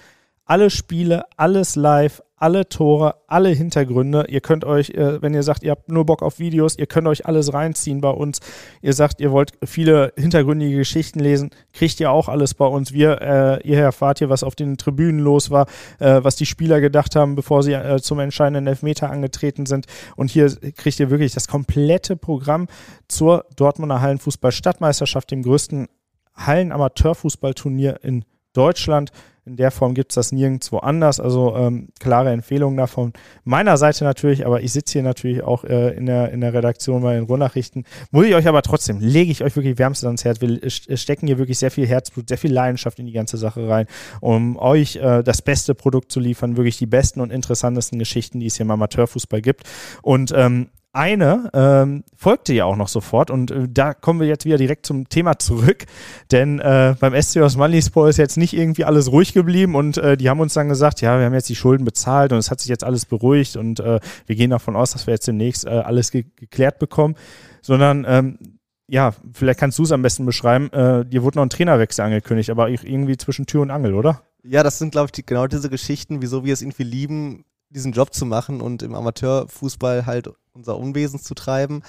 Alle 0.45 0.71
Spiele, 0.71 1.25
alles 1.37 1.77
live, 1.77 2.21
alle 2.43 2.69
Tore, 2.69 3.15
alle 3.29 3.51
Hintergründe. 3.51 4.27
Ihr 4.29 4.41
könnt 4.41 4.65
euch, 4.65 4.91
äh, 4.91 5.23
wenn 5.23 5.33
ihr 5.33 5.45
sagt, 5.45 5.63
ihr 5.63 5.71
habt 5.71 5.89
nur 5.89 6.05
Bock 6.05 6.23
auf 6.23 6.41
Videos, 6.41 6.77
ihr 6.77 6.87
könnt 6.87 7.07
euch 7.07 7.25
alles 7.25 7.55
reinziehen 7.55 8.01
bei 8.01 8.11
uns. 8.11 8.41
Ihr 8.81 8.93
sagt, 8.95 9.21
ihr 9.21 9.31
wollt 9.31 9.53
viele 9.65 10.13
hintergründige 10.19 10.77
Geschichten 10.79 11.21
lesen, 11.21 11.51
kriegt 11.73 12.01
ihr 12.01 12.11
auch 12.11 12.29
alles 12.29 12.55
bei 12.55 12.67
uns. 12.67 12.93
Wir, 12.93 13.23
äh, 13.23 13.69
ihr 13.69 13.79
erfahrt 13.79 14.19
hier, 14.19 14.29
was 14.29 14.43
auf 14.43 14.57
den 14.57 14.77
Tribünen 14.77 15.21
los 15.21 15.53
war, 15.53 15.69
äh, 16.01 16.25
was 16.25 16.35
die 16.35 16.47
Spieler 16.47 16.81
gedacht 16.81 17.15
haben, 17.15 17.37
bevor 17.37 17.63
sie 17.63 17.79
zum 18.01 18.19
entscheidenden 18.19 18.67
Elfmeter 18.67 19.09
angetreten 19.09 19.67
sind. 19.67 19.87
Und 20.17 20.33
hier 20.33 20.53
kriegt 20.77 20.99
ihr 20.99 21.11
wirklich 21.11 21.33
das 21.33 21.47
komplette 21.47 22.17
Programm 22.17 22.67
zur 23.07 23.45
Dortmunder 23.55 24.01
Hallenfußball-Stadtmeisterschaft, 24.01 25.31
dem 25.31 25.43
größten 25.43 25.87
Hallen-Amateurfußballturnier 26.35 28.01
in 28.03 28.25
Deutschland. 28.53 29.13
In 29.45 29.57
der 29.57 29.73
Form 29.73 29.95
gibt 29.95 30.13
es 30.13 30.15
das 30.15 30.31
nirgendwo 30.31 30.79
anders. 30.79 31.19
Also 31.19 31.57
ähm, 31.57 31.89
klare 31.99 32.31
Empfehlung 32.31 32.77
davon. 32.77 33.13
Meiner 33.43 33.77
Seite 33.77 34.05
natürlich, 34.05 34.47
aber 34.47 34.63
ich 34.63 34.73
sitze 34.73 34.93
hier 34.93 35.03
natürlich 35.03 35.43
auch 35.43 35.65
äh, 35.65 35.97
in, 35.97 36.07
der, 36.07 36.31
in 36.31 36.41
der 36.41 36.55
Redaktion 36.55 37.03
bei 37.03 37.15
den 37.15 37.25
Ruhrnachrichten. 37.25 37.85
Muss 38.13 38.27
ich 38.27 38.37
euch 38.37 38.47
aber 38.47 38.63
trotzdem, 38.63 39.01
lege 39.01 39.33
ich 39.33 39.43
euch 39.43 39.57
wirklich 39.57 39.79
wärmstens 39.79 40.07
ans 40.07 40.25
Herz. 40.25 40.41
Wir 40.41 40.71
stecken 40.71 41.27
hier 41.27 41.39
wirklich 41.39 41.59
sehr 41.59 41.73
viel 41.73 41.89
Herzblut, 41.89 42.29
sehr 42.29 42.39
viel 42.39 42.53
Leidenschaft 42.53 43.01
in 43.01 43.07
die 43.07 43.13
ganze 43.13 43.37
Sache 43.37 43.69
rein, 43.69 43.87
um 44.21 44.57
euch 44.59 44.97
äh, 44.97 45.25
das 45.25 45.43
beste 45.43 45.75
Produkt 45.75 46.13
zu 46.13 46.21
liefern. 46.21 46.57
Wirklich 46.57 46.79
die 46.79 46.87
besten 46.87 47.21
und 47.21 47.33
interessantesten 47.33 47.99
Geschichten, 47.99 48.39
die 48.39 48.47
es 48.47 48.57
hier 48.59 48.65
im 48.65 48.71
Amateurfußball 48.71 49.43
gibt. 49.43 49.65
Und 50.03 50.33
ähm, 50.37 50.69
eine 50.93 51.51
ähm, 51.55 52.05
folgte 52.15 52.53
ja 52.53 52.67
auch 52.67 52.77
noch 52.77 52.89
sofort 52.89 53.31
und 53.31 53.51
äh, 53.51 53.67
da 53.69 53.95
kommen 53.95 54.21
wir 54.21 54.27
jetzt 54.27 54.45
wieder 54.45 54.59
direkt 54.59 54.85
zum 54.85 55.09
Thema 55.09 55.39
zurück, 55.39 55.87
denn 56.31 56.59
äh, 56.59 56.95
beim 57.01 57.21
SC 57.21 57.39
aus 57.39 57.57
Manlispor 57.57 58.09
ist 58.09 58.19
jetzt 58.19 58.37
nicht 58.37 58.53
irgendwie 58.53 58.85
alles 58.85 59.11
ruhig 59.11 59.33
geblieben 59.33 59.75
und 59.75 59.97
äh, 59.97 60.17
die 60.17 60.29
haben 60.29 60.41
uns 60.41 60.55
dann 60.55 60.69
gesagt, 60.69 61.01
ja, 61.01 61.19
wir 61.19 61.27
haben 61.27 61.35
jetzt 61.35 61.49
die 61.49 61.57
Schulden 61.57 61.85
bezahlt 61.85 62.33
und 62.33 62.39
es 62.39 62.51
hat 62.51 62.61
sich 62.61 62.69
jetzt 62.69 62.85
alles 62.85 63.07
beruhigt 63.07 63.57
und 63.57 63.81
äh, 63.81 64.01
wir 64.27 64.37
gehen 64.37 64.51
davon 64.51 64.77
aus, 64.77 64.93
dass 64.93 65.07
wir 65.07 65.15
jetzt 65.15 65.27
demnächst 65.27 65.65
äh, 65.65 65.71
alles 65.71 66.11
ge 66.11 66.27
geklärt 66.37 66.79
bekommen, 66.79 67.15
sondern 67.63 68.05
ähm, 68.07 68.39
ja, 68.87 69.15
vielleicht 69.33 69.59
kannst 69.59 69.79
du 69.79 69.85
es 69.85 69.93
am 69.93 70.03
besten 70.03 70.27
beschreiben, 70.27 70.71
äh, 70.73 71.07
dir 71.07 71.23
wurde 71.23 71.39
noch 71.39 71.45
ein 71.45 71.51
Trainerwechsel 71.51 72.05
angekündigt, 72.05 72.51
aber 72.51 72.69
irgendwie 72.69 73.17
zwischen 73.17 73.47
Tür 73.47 73.63
und 73.63 73.71
Angel, 73.71 73.95
oder? 73.95 74.23
Ja, 74.43 74.63
das 74.63 74.79
sind, 74.79 74.93
glaube 74.93 75.07
ich, 75.07 75.13
die, 75.13 75.25
genau 75.25 75.47
diese 75.47 75.71
Geschichten, 75.71 76.21
wieso 76.21 76.45
wir 76.45 76.53
es 76.53 76.61
irgendwie 76.61 76.83
lieben, 76.83 77.45
diesen 77.71 77.93
Job 77.93 78.13
zu 78.13 78.27
machen 78.27 78.61
und 78.61 78.83
im 78.83 78.95
Amateurfußball 78.95 80.05
halt 80.05 80.29
unser 80.53 80.79
Unwesen 80.79 81.21
zu 81.21 81.35
treiben. 81.35 81.83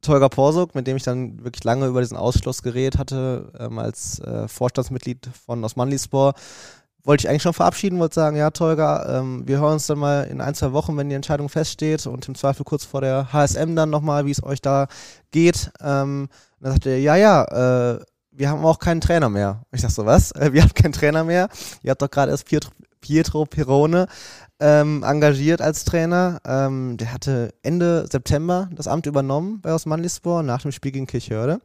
Tolga 0.00 0.28
Porsuk, 0.28 0.74
mit 0.74 0.86
dem 0.86 0.96
ich 0.96 1.04
dann 1.04 1.44
wirklich 1.44 1.62
lange 1.64 1.86
über 1.86 2.00
diesen 2.00 2.16
Ausschluss 2.16 2.62
geredet 2.62 2.98
hatte, 2.98 3.52
ähm, 3.58 3.78
als 3.78 4.18
äh, 4.20 4.48
Vorstandsmitglied 4.48 5.30
von 5.46 5.62
Osmanlispor, 5.62 6.34
wollte 7.04 7.24
ich 7.24 7.28
eigentlich 7.28 7.42
schon 7.42 7.52
verabschieden, 7.52 7.98
wollte 7.98 8.14
sagen, 8.14 8.36
ja, 8.36 8.50
Tolga, 8.50 9.18
ähm, 9.18 9.46
wir 9.46 9.60
hören 9.60 9.74
uns 9.74 9.86
dann 9.86 9.98
mal 9.98 10.24
in 10.24 10.40
ein, 10.40 10.54
zwei 10.54 10.72
Wochen, 10.72 10.96
wenn 10.96 11.08
die 11.08 11.14
Entscheidung 11.14 11.48
feststeht 11.48 12.06
und 12.06 12.26
im 12.28 12.34
Zweifel 12.34 12.64
kurz 12.64 12.84
vor 12.84 13.00
der 13.00 13.32
HSM 13.32 13.74
dann 13.74 13.90
nochmal, 13.90 14.26
wie 14.26 14.30
es 14.30 14.42
euch 14.42 14.60
da 14.60 14.86
geht. 15.30 15.70
Ähm, 15.80 16.28
dann 16.60 16.72
sagte 16.72 16.90
er, 16.90 17.00
ja, 17.00 17.16
ja, 17.16 17.96
äh, 17.96 18.04
wir 18.30 18.48
haben 18.48 18.64
auch 18.64 18.78
keinen 18.78 19.00
Trainer 19.00 19.28
mehr. 19.28 19.62
Ich 19.72 19.82
dachte 19.82 19.94
so, 19.94 20.06
was? 20.06 20.32
Äh, 20.32 20.52
wir 20.52 20.62
haben 20.62 20.74
keinen 20.74 20.92
Trainer 20.92 21.24
mehr? 21.24 21.48
Ihr 21.82 21.90
habt 21.90 22.02
doch 22.02 22.10
gerade 22.10 22.30
erst 22.30 22.46
Pietro, 22.46 22.70
Pietro 23.02 23.44
Perone 23.44 24.06
ähm, 24.58 25.02
engagiert 25.02 25.60
als 25.60 25.84
Trainer. 25.84 26.40
Ähm, 26.46 26.96
der 26.96 27.12
hatte 27.12 27.52
Ende 27.62 28.06
September 28.10 28.70
das 28.74 28.86
Amt 28.86 29.04
übernommen 29.04 29.60
bei 29.60 29.74
Osmanlispor 29.74 30.42
nach 30.42 30.62
dem 30.62 30.72
Spiel 30.72 30.92
gegen 30.92 31.06
Kirchhörde. 31.06 31.60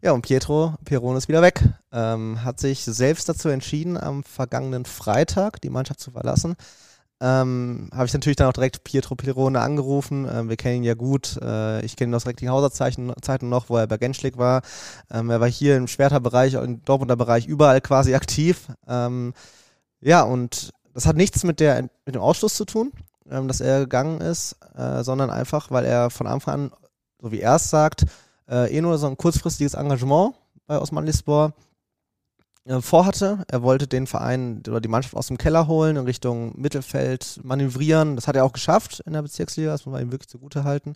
Ja, 0.00 0.12
und 0.12 0.22
Pietro 0.22 0.74
Pirone 0.84 1.18
ist 1.18 1.28
wieder 1.28 1.42
weg. 1.42 1.62
Ähm, 1.92 2.42
hat 2.44 2.60
sich 2.60 2.84
selbst 2.84 3.28
dazu 3.28 3.48
entschieden, 3.48 3.98
am 3.98 4.22
vergangenen 4.22 4.84
Freitag 4.86 5.60
die 5.60 5.70
Mannschaft 5.70 6.00
zu 6.00 6.12
verlassen. 6.12 6.56
Ähm, 7.20 7.90
habe 7.92 8.06
ich 8.06 8.12
natürlich 8.12 8.36
dann 8.36 8.46
auch 8.46 8.52
direkt 8.52 8.84
Pietro 8.84 9.16
Pirone 9.16 9.60
angerufen. 9.60 10.28
Ähm, 10.32 10.48
wir 10.48 10.56
kennen 10.56 10.76
ihn 10.76 10.84
ja 10.84 10.94
gut. 10.94 11.36
Äh, 11.42 11.84
ich 11.84 11.96
kenne 11.96 12.12
ihn 12.12 12.14
aus 12.14 12.26
Recklinghauser 12.26 12.70
Zeiten 12.70 13.48
noch, 13.48 13.68
wo 13.68 13.76
er 13.76 13.88
bei 13.88 13.96
Genschlik 13.96 14.38
war. 14.38 14.62
Ähm, 15.10 15.28
er 15.30 15.40
war 15.40 15.48
hier 15.48 15.76
im 15.76 15.88
Schwerter 15.88 16.20
Bereich, 16.20 16.54
im 16.54 16.84
Dortmunder 16.84 17.16
Bereich 17.16 17.46
überall 17.46 17.80
quasi 17.80 18.14
aktiv. 18.14 18.68
Ähm, 18.86 19.34
ja, 20.00 20.22
und 20.22 20.72
das 20.94 21.06
hat 21.06 21.16
nichts 21.16 21.44
mit, 21.44 21.60
der, 21.60 21.82
mit 22.06 22.14
dem 22.14 22.22
Ausschluss 22.22 22.54
zu 22.54 22.64
tun, 22.64 22.92
ähm, 23.30 23.48
dass 23.48 23.60
er 23.60 23.80
gegangen 23.80 24.20
ist, 24.20 24.56
äh, 24.74 25.02
sondern 25.02 25.30
einfach, 25.30 25.70
weil 25.70 25.84
er 25.84 26.10
von 26.10 26.26
Anfang 26.26 26.54
an, 26.54 26.72
so 27.20 27.32
wie 27.32 27.40
er 27.40 27.56
es 27.56 27.70
sagt, 27.70 28.04
äh, 28.48 28.74
eh 28.74 28.80
nur 28.80 28.98
so 28.98 29.06
ein 29.06 29.16
kurzfristiges 29.16 29.74
Engagement 29.74 30.34
bei 30.66 30.78
Osman 30.78 31.06
Lispor 31.06 31.52
äh, 32.64 32.80
vorhatte. 32.80 33.44
Er 33.48 33.62
wollte 33.62 33.86
den 33.86 34.06
Verein 34.06 34.62
oder 34.68 34.80
die 34.80 34.88
Mannschaft 34.88 35.14
aus 35.14 35.28
dem 35.28 35.38
Keller 35.38 35.66
holen, 35.66 35.96
in 35.96 36.04
Richtung 36.04 36.52
Mittelfeld 36.60 37.40
manövrieren. 37.42 38.14
Das 38.16 38.28
hat 38.28 38.36
er 38.36 38.44
auch 38.44 38.52
geschafft 38.52 39.00
in 39.00 39.14
der 39.14 39.22
Bezirksliga, 39.22 39.70
das 39.70 39.86
muss 39.86 39.92
man 39.92 40.02
ihm 40.02 40.12
wirklich 40.12 40.28
zugute 40.28 40.64
halten. 40.64 40.94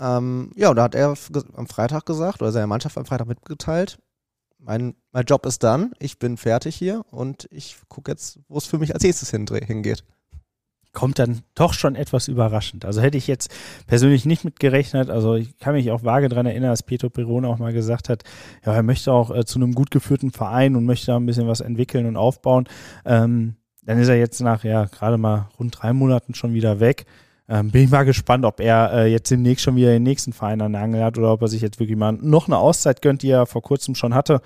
Ähm, 0.00 0.52
ja, 0.54 0.70
und 0.70 0.76
da 0.76 0.84
hat 0.84 0.94
er 0.94 1.14
am 1.54 1.66
Freitag 1.66 2.06
gesagt, 2.06 2.42
oder 2.42 2.52
seine 2.52 2.66
Mannschaft 2.66 2.98
am 2.98 3.06
Freitag 3.06 3.26
mitgeteilt, 3.26 3.98
mein, 4.58 4.94
mein 5.12 5.24
Job 5.24 5.46
ist 5.46 5.62
dann, 5.62 5.92
ich 5.98 6.18
bin 6.18 6.36
fertig 6.36 6.76
hier 6.76 7.04
und 7.10 7.48
ich 7.50 7.76
gucke 7.88 8.10
jetzt, 8.10 8.40
wo 8.48 8.58
es 8.58 8.66
für 8.66 8.78
mich 8.78 8.94
als 8.94 9.02
nächstes 9.02 9.30
hingeht. 9.30 10.04
Kommt 10.92 11.18
dann 11.18 11.42
doch 11.54 11.74
schon 11.74 11.94
etwas 11.94 12.28
überraschend. 12.28 12.84
Also 12.84 13.00
hätte 13.00 13.18
ich 13.18 13.26
jetzt 13.26 13.54
persönlich 13.86 14.24
nicht 14.24 14.44
mit 14.44 14.58
gerechnet. 14.58 15.10
Also 15.10 15.34
ich 15.34 15.56
kann 15.58 15.74
mich 15.74 15.90
auch 15.90 16.02
vage 16.02 16.28
daran 16.28 16.46
erinnern, 16.46 16.70
dass 16.70 16.82
Petro 16.82 17.10
Perone 17.10 17.46
auch 17.46 17.58
mal 17.58 17.72
gesagt 17.72 18.08
hat, 18.08 18.24
ja, 18.64 18.74
er 18.74 18.82
möchte 18.82 19.12
auch 19.12 19.30
äh, 19.30 19.44
zu 19.44 19.58
einem 19.58 19.74
gut 19.74 19.90
geführten 19.90 20.32
Verein 20.32 20.76
und 20.76 20.86
möchte 20.86 21.06
da 21.06 21.16
ein 21.16 21.26
bisschen 21.26 21.46
was 21.46 21.60
entwickeln 21.60 22.06
und 22.06 22.16
aufbauen. 22.16 22.68
Ähm, 23.04 23.56
dann 23.84 23.98
ist 23.98 24.08
er 24.08 24.18
jetzt 24.18 24.40
nach 24.40 24.64
ja 24.64 24.86
gerade 24.86 25.18
mal 25.18 25.48
rund 25.58 25.76
drei 25.80 25.92
Monaten 25.92 26.34
schon 26.34 26.54
wieder 26.54 26.80
weg. 26.80 27.06
Ähm, 27.48 27.70
bin 27.70 27.84
ich 27.84 27.90
mal 27.90 28.04
gespannt, 28.04 28.44
ob 28.44 28.60
er 28.60 28.92
äh, 28.92 29.06
jetzt 29.06 29.30
demnächst 29.30 29.64
schon 29.64 29.76
wieder 29.76 29.88
den 29.88 30.02
nächsten 30.02 30.34
Verein 30.34 30.60
an 30.60 30.72
der 30.72 30.82
Angel 30.82 31.02
hat 31.02 31.16
oder 31.16 31.32
ob 31.32 31.40
er 31.40 31.48
sich 31.48 31.62
jetzt 31.62 31.80
wirklich 31.80 31.96
mal 31.96 32.12
noch 32.12 32.46
eine 32.46 32.58
Auszeit 32.58 33.00
gönnt, 33.00 33.22
die 33.22 33.30
er 33.30 33.46
vor 33.46 33.62
kurzem 33.62 33.94
schon 33.94 34.14
hatte. 34.14 34.42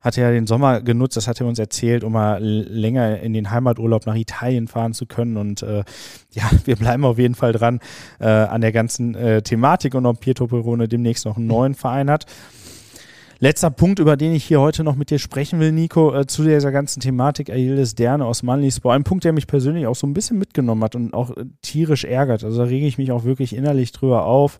Hat 0.00 0.16
er 0.16 0.28
ja 0.28 0.30
den 0.30 0.46
Sommer 0.46 0.80
genutzt, 0.80 1.16
das 1.16 1.28
hat 1.28 1.40
er 1.40 1.46
uns 1.46 1.58
erzählt, 1.58 2.04
um 2.04 2.12
mal 2.12 2.42
länger 2.42 3.20
in 3.20 3.32
den 3.32 3.50
Heimaturlaub 3.50 4.06
nach 4.06 4.14
Italien 4.14 4.68
fahren 4.68 4.94
zu 4.94 5.04
können. 5.04 5.36
Und 5.36 5.62
äh, 5.62 5.84
ja, 6.30 6.44
wir 6.64 6.76
bleiben 6.76 7.04
auf 7.04 7.18
jeden 7.18 7.34
Fall 7.34 7.52
dran 7.52 7.80
äh, 8.20 8.26
an 8.26 8.62
der 8.62 8.72
ganzen 8.72 9.14
äh, 9.14 9.42
Thematik 9.42 9.94
und 9.94 10.06
ob 10.06 10.20
Pietro 10.20 10.46
Perone 10.46 10.88
demnächst 10.88 11.26
noch 11.26 11.36
einen 11.36 11.46
neuen 11.46 11.74
Verein 11.74 12.08
hat. 12.08 12.24
Letzter 13.38 13.70
Punkt, 13.70 13.98
über 13.98 14.16
den 14.16 14.34
ich 14.34 14.44
hier 14.44 14.60
heute 14.60 14.82
noch 14.82 14.96
mit 14.96 15.10
dir 15.10 15.18
sprechen 15.18 15.60
will, 15.60 15.70
Nico, 15.70 16.14
äh, 16.14 16.26
zu 16.26 16.42
dieser 16.42 16.72
ganzen 16.72 17.00
Thematik 17.00 17.50
Aildes 17.50 17.94
Derne 17.94 18.24
aus 18.24 18.42
Manlispor. 18.42 18.94
Ein 18.94 19.04
Punkt, 19.04 19.24
der 19.24 19.34
mich 19.34 19.46
persönlich 19.46 19.86
auch 19.86 19.94
so 19.94 20.06
ein 20.06 20.14
bisschen 20.14 20.38
mitgenommen 20.38 20.82
hat 20.82 20.94
und 20.94 21.12
auch 21.12 21.36
äh, 21.36 21.44
tierisch 21.60 22.04
ärgert. 22.04 22.44
Also 22.44 22.58
da 22.58 22.64
rege 22.64 22.86
ich 22.86 22.96
mich 22.96 23.12
auch 23.12 23.24
wirklich 23.24 23.54
innerlich 23.54 23.92
drüber 23.92 24.24
auf. 24.24 24.58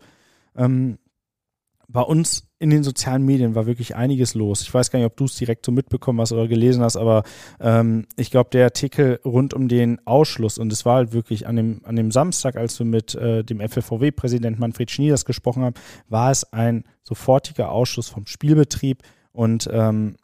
Ähm, 0.56 0.98
bei 1.88 2.00
uns 2.00 2.48
in 2.58 2.70
den 2.70 2.82
sozialen 2.82 3.24
Medien 3.24 3.54
war 3.54 3.66
wirklich 3.66 3.96
einiges 3.96 4.34
los. 4.34 4.62
Ich 4.62 4.72
weiß 4.72 4.90
gar 4.90 4.98
nicht, 4.98 5.06
ob 5.06 5.16
du 5.16 5.26
es 5.26 5.36
direkt 5.36 5.64
so 5.64 5.72
mitbekommen 5.72 6.20
hast 6.20 6.32
oder 6.32 6.48
gelesen 6.48 6.82
hast, 6.82 6.96
aber 6.96 7.22
ähm, 7.60 8.06
ich 8.16 8.30
glaube, 8.30 8.50
der 8.50 8.64
Artikel 8.64 9.20
rund 9.24 9.54
um 9.54 9.68
den 9.68 10.04
Ausschluss, 10.06 10.58
und 10.58 10.72
es 10.72 10.84
war 10.84 10.96
halt 10.96 11.12
wirklich 11.12 11.46
an 11.46 11.56
dem, 11.56 11.80
an 11.84 11.96
dem 11.96 12.10
Samstag, 12.10 12.56
als 12.56 12.78
wir 12.78 12.86
mit 12.86 13.14
äh, 13.14 13.44
dem 13.44 13.60
FFVW-Präsident 13.60 14.58
Manfred 14.58 14.90
Schnieders 14.90 15.24
gesprochen 15.24 15.64
haben, 15.64 15.74
war 16.08 16.30
es 16.30 16.50
ein 16.52 16.84
sofortiger 17.02 17.70
Ausschluss 17.70 18.08
vom 18.08 18.26
Spielbetrieb 18.26 19.02
und 19.32 19.68
ähm, 19.70 20.16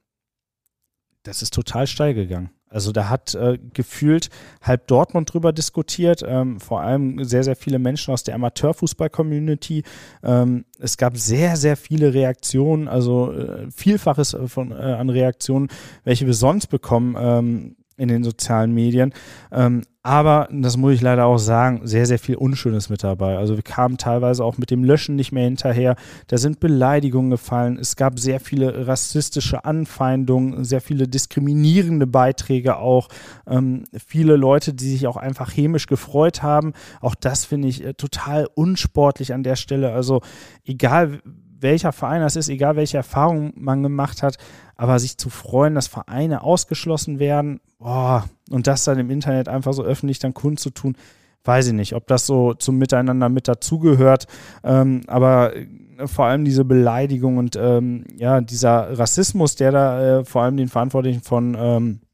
das 1.23 1.43
ist 1.43 1.55
total 1.55 1.87
steil 1.87 2.15
gegangen. 2.15 2.51
Also 2.73 2.93
da 2.93 3.09
hat 3.09 3.35
äh, 3.35 3.59
gefühlt 3.75 4.31
halb 4.63 4.87
Dortmund 4.87 5.33
drüber 5.33 5.53
diskutiert, 5.53 6.23
ähm, 6.27 6.61
vor 6.61 6.81
allem 6.81 7.23
sehr, 7.25 7.45
sehr 7.45 7.57
viele 7.57 7.79
Menschen 7.79 8.13
aus 8.13 8.25
der 8.25 8.35
Amateurfußball-Community. 8.35 9.83
Ähm, 10.23 10.65
es 10.79 10.97
gab 10.97 11.17
sehr, 11.17 11.57
sehr 11.57 11.77
viele 11.77 12.15
Reaktionen, 12.15 12.89
also 12.89 13.33
äh, 13.33 13.71
Vielfaches 13.71 14.37
von, 14.47 14.73
äh, 14.73 14.75
an 14.75 15.11
Reaktionen, 15.11 15.69
welche 16.05 16.27
wir 16.27 16.35
sonst 16.35 16.69
bekommen. 16.69 17.17
Ähm, 17.19 17.77
in 17.97 18.09
den 18.09 18.25
sozialen 18.25 18.73
Medien. 18.73 19.13
Ähm, 19.51 19.83
aber, 20.05 20.49
das 20.51 20.77
muss 20.77 20.95
ich 20.95 21.01
leider 21.01 21.27
auch 21.27 21.39
sagen, 21.39 21.83
sehr, 21.85 22.07
sehr 22.07 22.19
viel 22.19 22.35
Unschönes 22.35 22.89
mit 22.89 23.05
dabei. 23.05 23.37
Also 23.37 23.55
wir 23.55 23.63
kamen 23.63 23.99
teilweise 23.99 24.45
auch 24.45 24.59
mit 24.59 24.73
dem 24.73 24.83
Löschen 24.83 25.15
nicht 25.15 25.31
mehr 25.31 25.45
hinterher. 25.45 25.95
Da 26.27 26.39
sind 26.39 26.59
Beleidigungen 26.59 27.31
gefallen. 27.31 27.79
Es 27.79 27.95
gab 27.95 28.19
sehr 28.19 28.41
viele 28.41 28.89
rassistische 28.89 29.65
Anfeindungen, 29.65 30.65
sehr 30.65 30.81
viele 30.81 31.07
diskriminierende 31.07 32.09
Beiträge 32.09 32.79
auch. 32.79 33.09
Ähm, 33.47 33.85
viele 34.09 34.35
Leute, 34.35 34.75
die 34.75 34.91
sich 34.91 35.07
auch 35.07 35.17
einfach 35.17 35.53
chemisch 35.53 35.87
gefreut 35.87 36.43
haben. 36.43 36.73
Auch 37.01 37.15
das 37.15 37.45
finde 37.45 37.69
ich 37.69 37.85
äh, 37.85 37.95
total 37.95 38.49
unsportlich 38.55 39.33
an 39.33 39.45
der 39.45 39.55
Stelle. 39.55 39.93
Also 39.93 40.21
egal 40.65 41.21
welcher 41.63 41.93
Verein 41.93 42.21
das 42.21 42.37
ist, 42.37 42.49
egal 42.49 42.77
welche 42.77 42.97
Erfahrung 42.97 43.53
man 43.57 43.83
gemacht 43.83 44.23
hat, 44.23 44.37
aber 44.77 44.99
sich 44.99 45.17
zu 45.17 45.31
freuen, 45.31 45.75
dass 45.75 45.87
Vereine 45.87 46.43
ausgeschlossen 46.43 47.19
werden, 47.19 47.61
boah, 47.79 48.25
und 48.51 48.67
das 48.67 48.85
dann 48.85 48.99
im 48.99 49.11
Internet 49.11 49.49
einfach 49.49 49.73
so 49.73 49.83
öffentlich 49.83 50.19
dann 50.19 50.35
kundzutun, 50.35 50.97
weiß 51.45 51.69
ich 51.69 51.73
nicht, 51.73 51.95
ob 51.95 52.07
das 52.07 52.27
so 52.27 52.55
zum 52.55 52.79
Miteinander 52.79 53.29
mit 53.29 53.49
dazugehört. 53.49 54.27
Ähm, 54.63 55.03
aber 55.07 55.57
äh, 55.57 55.67
vor 56.07 56.27
allem 56.27 56.45
diese 56.45 56.65
Beleidigung 56.65 57.37
und 57.39 57.57
ähm, 57.57 58.05
ja, 58.17 58.41
dieser 58.41 58.99
Rassismus, 58.99 59.57
der 59.57 59.73
da 59.73 60.19
äh, 60.21 60.25
vor 60.25 60.43
allem 60.43 60.57
den 60.57 60.69
Verantwortlichen 60.69 61.23
von 61.23 61.57
ähm, 61.59 62.01
äh, 62.03 62.12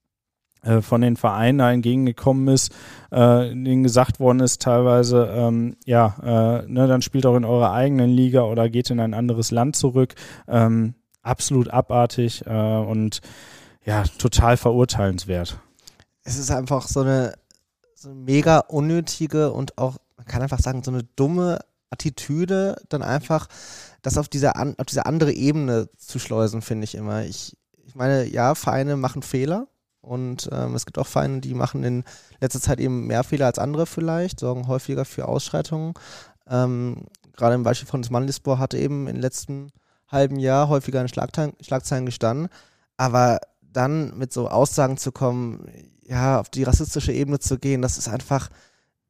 von 0.83 1.01
den 1.01 1.16
Vereinen 1.16 1.61
entgegengekommen 1.61 2.49
ist, 2.49 2.75
äh, 3.11 3.49
denen 3.49 3.83
gesagt 3.83 4.21
worden 4.21 4.40
ist 4.40 4.62
teilweise, 4.62 5.29
ähm, 5.33 5.77
ja, 5.85 6.16
äh, 6.23 6.66
ne, 6.66 6.87
dann 6.87 7.03
spielt 7.03 7.27
auch 7.27 7.37
in 7.37 7.44
eurer 7.44 7.73
eigenen 7.73 8.11
Liga 8.11 8.42
oder 8.42 8.68
geht 8.68 8.90
in 8.90 9.01
ein 9.01 9.14
anderes 9.14 9.51
Land 9.51 9.77
zurück. 9.77 10.14
Ähm, 10.47 10.94
absolut 11.23 11.71
abartig 11.71 12.44
äh, 12.47 12.51
und 12.51 13.21
ja, 13.85 14.05
total 14.18 14.57
verurteilenswert. 14.57 15.59
Es 16.23 16.38
ist 16.38 16.51
einfach 16.51 16.88
so 16.88 17.01
eine, 17.01 17.35
so 17.94 18.11
eine 18.11 18.18
mega 18.18 18.59
unnötige 18.59 19.53
und 19.53 19.79
auch, 19.79 19.97
man 20.16 20.27
kann 20.27 20.42
einfach 20.42 20.61
sagen, 20.61 20.83
so 20.83 20.90
eine 20.90 21.05
dumme 21.16 21.61
Attitüde, 21.90 22.77
dann 22.88 23.03
einfach 23.03 23.49
das 24.03 24.18
auf 24.18 24.29
diese, 24.29 24.57
auf 24.57 24.87
diese 24.87 25.07
andere 25.07 25.33
Ebene 25.33 25.88
zu 25.97 26.18
schleusen, 26.18 26.61
finde 26.62 26.85
ich 26.85 26.94
immer. 26.94 27.25
Ich, 27.25 27.57
ich 27.87 27.94
meine, 27.94 28.25
ja, 28.25 28.55
Vereine 28.55 28.97
machen 28.97 29.23
Fehler 29.23 29.68
und 30.01 30.49
ähm, 30.53 30.75
es 30.75 30.87
gibt 30.87 30.99
auch 30.99 31.07
Vereine, 31.07 31.41
die 31.41 31.55
machen 31.55 31.85
in 31.85 32.05
letzter 32.41 32.61
Zeit 32.61 32.81
eben 32.81 33.07
mehr 33.07 33.25
Fehler 33.25 33.47
als 33.47 33.59
andere 33.59 33.87
vielleicht, 33.87 34.41
sorgen 34.41 34.69
häufiger 34.69 35.05
für 35.05 35.27
Ausschreitungen. 35.29 35.95
Ähm, 36.49 37.07
Gerade 37.37 37.55
im 37.55 37.63
Beispiel 37.63 37.89
von 37.89 38.05
Manlispor 38.11 38.59
hatte 38.59 38.79
eben 38.79 39.07
den 39.07 39.17
letzten 39.17 39.71
halben 40.09 40.39
Jahr 40.39 40.69
häufiger 40.69 41.01
in 41.01 41.09
Schlagzeilen, 41.09 41.53
Schlagzeilen 41.61 42.07
gestanden. 42.07 42.49
Aber 42.97 43.41
dann 43.61 44.17
mit 44.17 44.33
so 44.33 44.49
Aussagen 44.49 44.97
zu 44.97 45.13
kommen, 45.13 45.67
ja, 46.03 46.41
auf 46.41 46.49
die 46.49 46.65
rassistische 46.65 47.13
Ebene 47.13 47.39
zu 47.39 47.59
gehen, 47.59 47.83
das 47.83 47.99
ist 47.99 48.09
einfach, 48.09 48.49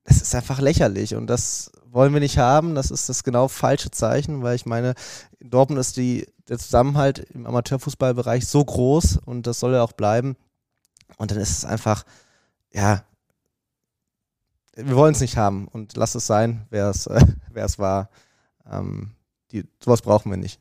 das 0.04 0.20
ist 0.20 0.34
einfach 0.34 0.60
lächerlich 0.60 1.14
und 1.14 1.28
das 1.28 1.70
wollen 1.86 2.12
wir 2.12 2.20
nicht 2.20 2.38
haben. 2.38 2.74
Das 2.74 2.90
ist 2.90 3.08
das 3.08 3.24
genau 3.24 3.48
falsche 3.48 3.90
Zeichen, 3.90 4.42
weil 4.42 4.56
ich 4.56 4.66
meine, 4.66 4.94
in 5.38 5.50
Dortmund 5.50 5.80
ist 5.80 5.96
die, 5.96 6.26
der 6.48 6.58
Zusammenhalt 6.58 7.20
im 7.32 7.46
Amateurfußballbereich 7.46 8.46
so 8.46 8.64
groß 8.64 9.18
und 9.24 9.46
das 9.46 9.60
soll 9.60 9.74
ja 9.74 9.82
auch 9.82 9.92
bleiben. 9.92 10.36
Und 11.16 11.30
dann 11.30 11.38
ist 11.38 11.50
es 11.50 11.64
einfach, 11.64 12.04
ja, 12.72 13.04
wir 14.74 14.96
wollen 14.96 15.14
es 15.14 15.20
nicht 15.20 15.36
haben 15.36 15.66
und 15.66 15.96
lass 15.96 16.14
es 16.14 16.26
sein, 16.26 16.66
wer 16.70 16.90
es, 16.90 17.06
äh, 17.06 17.24
war. 17.78 18.10
Ähm, 18.70 19.14
die, 19.50 19.64
sowas 19.82 20.02
brauchen 20.02 20.30
wir 20.30 20.36
nicht. 20.36 20.60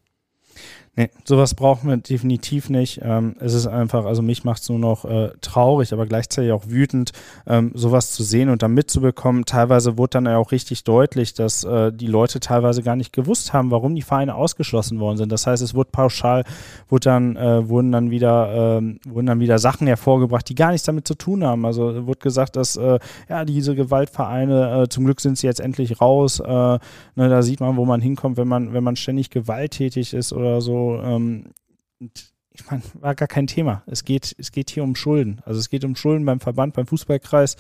Nee, 0.99 1.11
sowas 1.25 1.53
brauchen 1.53 1.89
wir 1.89 1.97
definitiv 1.97 2.71
nicht. 2.71 3.01
Ähm, 3.03 3.35
es 3.39 3.53
ist 3.53 3.67
einfach, 3.67 4.05
also 4.05 4.23
mich 4.23 4.43
macht 4.43 4.63
es 4.63 4.69
nur 4.69 4.79
noch 4.79 5.05
äh, 5.05 5.29
traurig, 5.41 5.93
aber 5.93 6.07
gleichzeitig 6.07 6.51
auch 6.51 6.63
wütend, 6.69 7.11
ähm, 7.45 7.71
sowas 7.75 8.13
zu 8.13 8.23
sehen 8.23 8.49
und 8.49 8.63
dann 8.63 8.73
mitzubekommen. 8.73 9.45
Teilweise 9.45 9.99
wurde 9.99 10.09
dann 10.13 10.25
ja 10.25 10.37
auch 10.37 10.51
richtig 10.51 10.85
deutlich, 10.85 11.35
dass 11.35 11.63
äh, 11.63 11.93
die 11.93 12.07
Leute 12.07 12.39
teilweise 12.39 12.81
gar 12.81 12.95
nicht 12.95 13.13
gewusst 13.13 13.53
haben, 13.53 13.69
warum 13.69 13.93
die 13.93 14.01
Vereine 14.01 14.33
ausgeschlossen 14.33 14.99
worden 14.99 15.17
sind. 15.17 15.31
Das 15.31 15.45
heißt, 15.45 15.61
es 15.61 15.75
wurde 15.75 15.91
pauschal, 15.91 16.43
wurde 16.89 17.03
dann, 17.03 17.35
äh, 17.35 17.69
wurden 17.69 17.91
dann 17.91 18.09
wieder, 18.09 18.79
ähm, 18.79 18.99
wurden 19.05 19.27
dann 19.27 19.39
wieder 19.39 19.59
Sachen 19.59 19.85
hervorgebracht, 19.85 20.49
die 20.49 20.55
gar 20.55 20.71
nichts 20.71 20.87
damit 20.87 21.07
zu 21.07 21.13
tun 21.13 21.43
haben. 21.43 21.63
Also 21.67 22.07
wurde 22.07 22.21
gesagt, 22.21 22.55
dass 22.55 22.75
äh, 22.75 22.97
ja 23.29 23.45
diese 23.45 23.75
Gewaltvereine, 23.75 24.81
äh, 24.81 24.89
zum 24.89 25.05
Glück 25.05 25.21
sind 25.21 25.37
sie 25.37 25.45
jetzt 25.45 25.59
endlich 25.59 26.01
raus. 26.01 26.39
Äh, 26.39 26.47
ne, 26.47 26.79
da 27.15 27.43
sieht 27.43 27.59
man, 27.59 27.77
wo 27.77 27.85
man 27.85 28.01
hinkommt, 28.01 28.37
wenn 28.37 28.47
man, 28.47 28.73
wenn 28.73 28.83
man 28.83 28.95
ständig 28.95 29.29
gewalttätig 29.29 30.15
ist 30.15 30.33
oder 30.33 30.59
so 30.59 30.86
ähm, 30.95 31.51
ich 31.99 32.69
meine, 32.69 32.81
war 32.99 33.15
gar 33.15 33.27
kein 33.27 33.47
Thema. 33.47 33.83
Es 33.85 34.03
geht, 34.03 34.35
es 34.37 34.51
geht 34.51 34.69
hier 34.69 34.83
um 34.83 34.95
Schulden. 34.95 35.41
Also 35.45 35.59
es 35.59 35.69
geht 35.69 35.85
um 35.85 35.95
Schulden 35.95 36.25
beim 36.25 36.39
Verband, 36.39 36.73
beim 36.73 36.87
Fußballkreis. 36.87 37.55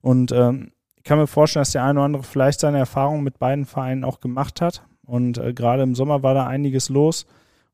Und 0.00 0.32
ähm, 0.32 0.72
ich 0.96 1.04
kann 1.04 1.18
mir 1.18 1.26
vorstellen, 1.26 1.62
dass 1.62 1.72
der 1.72 1.84
eine 1.84 1.98
oder 1.98 2.06
andere 2.06 2.22
vielleicht 2.22 2.60
seine 2.60 2.78
Erfahrungen 2.78 3.24
mit 3.24 3.38
beiden 3.38 3.66
Vereinen 3.66 4.04
auch 4.04 4.20
gemacht 4.20 4.60
hat. 4.60 4.82
Und 5.04 5.38
äh, 5.38 5.52
gerade 5.52 5.82
im 5.82 5.94
Sommer 5.94 6.22
war 6.22 6.34
da 6.34 6.46
einiges 6.46 6.88
los. 6.88 7.26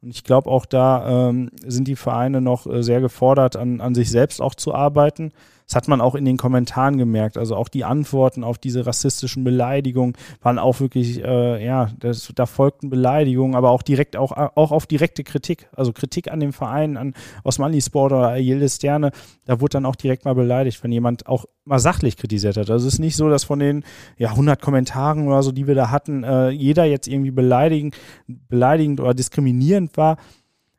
Und 0.02 0.10
ich 0.10 0.24
glaube, 0.24 0.50
auch 0.50 0.66
da 0.66 1.28
ähm, 1.28 1.50
sind 1.64 1.88
die 1.88 1.96
Vereine 1.96 2.40
noch 2.40 2.66
äh, 2.66 2.82
sehr 2.82 3.00
gefordert, 3.00 3.56
an, 3.56 3.80
an 3.80 3.94
sich 3.94 4.10
selbst 4.10 4.40
auch 4.40 4.54
zu 4.54 4.74
arbeiten. 4.74 5.32
Das 5.66 5.76
hat 5.76 5.88
man 5.88 6.02
auch 6.02 6.14
in 6.14 6.26
den 6.26 6.36
Kommentaren 6.36 6.98
gemerkt. 6.98 7.38
Also 7.38 7.56
auch 7.56 7.68
die 7.68 7.84
Antworten 7.84 8.44
auf 8.44 8.58
diese 8.58 8.84
rassistischen 8.84 9.44
Beleidigungen 9.44 10.14
waren 10.42 10.58
auch 10.58 10.80
wirklich, 10.80 11.24
äh, 11.24 11.64
ja, 11.64 11.90
das, 11.98 12.30
da 12.34 12.44
folgten 12.44 12.90
Beleidigungen, 12.90 13.54
aber 13.56 13.70
auch 13.70 13.82
direkt 13.82 14.16
auch, 14.16 14.32
auch 14.32 14.72
auf 14.72 14.86
direkte 14.86 15.24
Kritik. 15.24 15.68
Also 15.74 15.94
Kritik 15.94 16.30
an 16.30 16.40
dem 16.40 16.52
Verein, 16.52 16.98
an 16.98 17.14
Osmani 17.44 17.80
Sport 17.80 18.12
oder 18.12 18.36
Yildiz 18.36 18.76
Sterne, 18.76 19.10
da 19.46 19.60
wurde 19.60 19.70
dann 19.72 19.86
auch 19.86 19.96
direkt 19.96 20.26
mal 20.26 20.34
beleidigt, 20.34 20.84
wenn 20.84 20.92
jemand 20.92 21.26
auch 21.26 21.46
mal 21.64 21.78
sachlich 21.78 22.18
kritisiert 22.18 22.58
hat. 22.58 22.68
Also 22.68 22.86
es 22.86 22.94
ist 22.94 23.00
nicht 23.00 23.16
so, 23.16 23.30
dass 23.30 23.44
von 23.44 23.58
den 23.58 23.84
ja, 24.18 24.30
100 24.30 24.60
Kommentaren 24.60 25.26
oder 25.26 25.42
so, 25.42 25.50
die 25.50 25.66
wir 25.66 25.74
da 25.74 25.90
hatten, 25.90 26.24
äh, 26.24 26.50
jeder 26.50 26.84
jetzt 26.84 27.08
irgendwie 27.08 27.30
beleidigend, 27.30 27.96
beleidigend 28.26 29.00
oder 29.00 29.14
diskriminierend 29.14 29.96
war. 29.96 30.18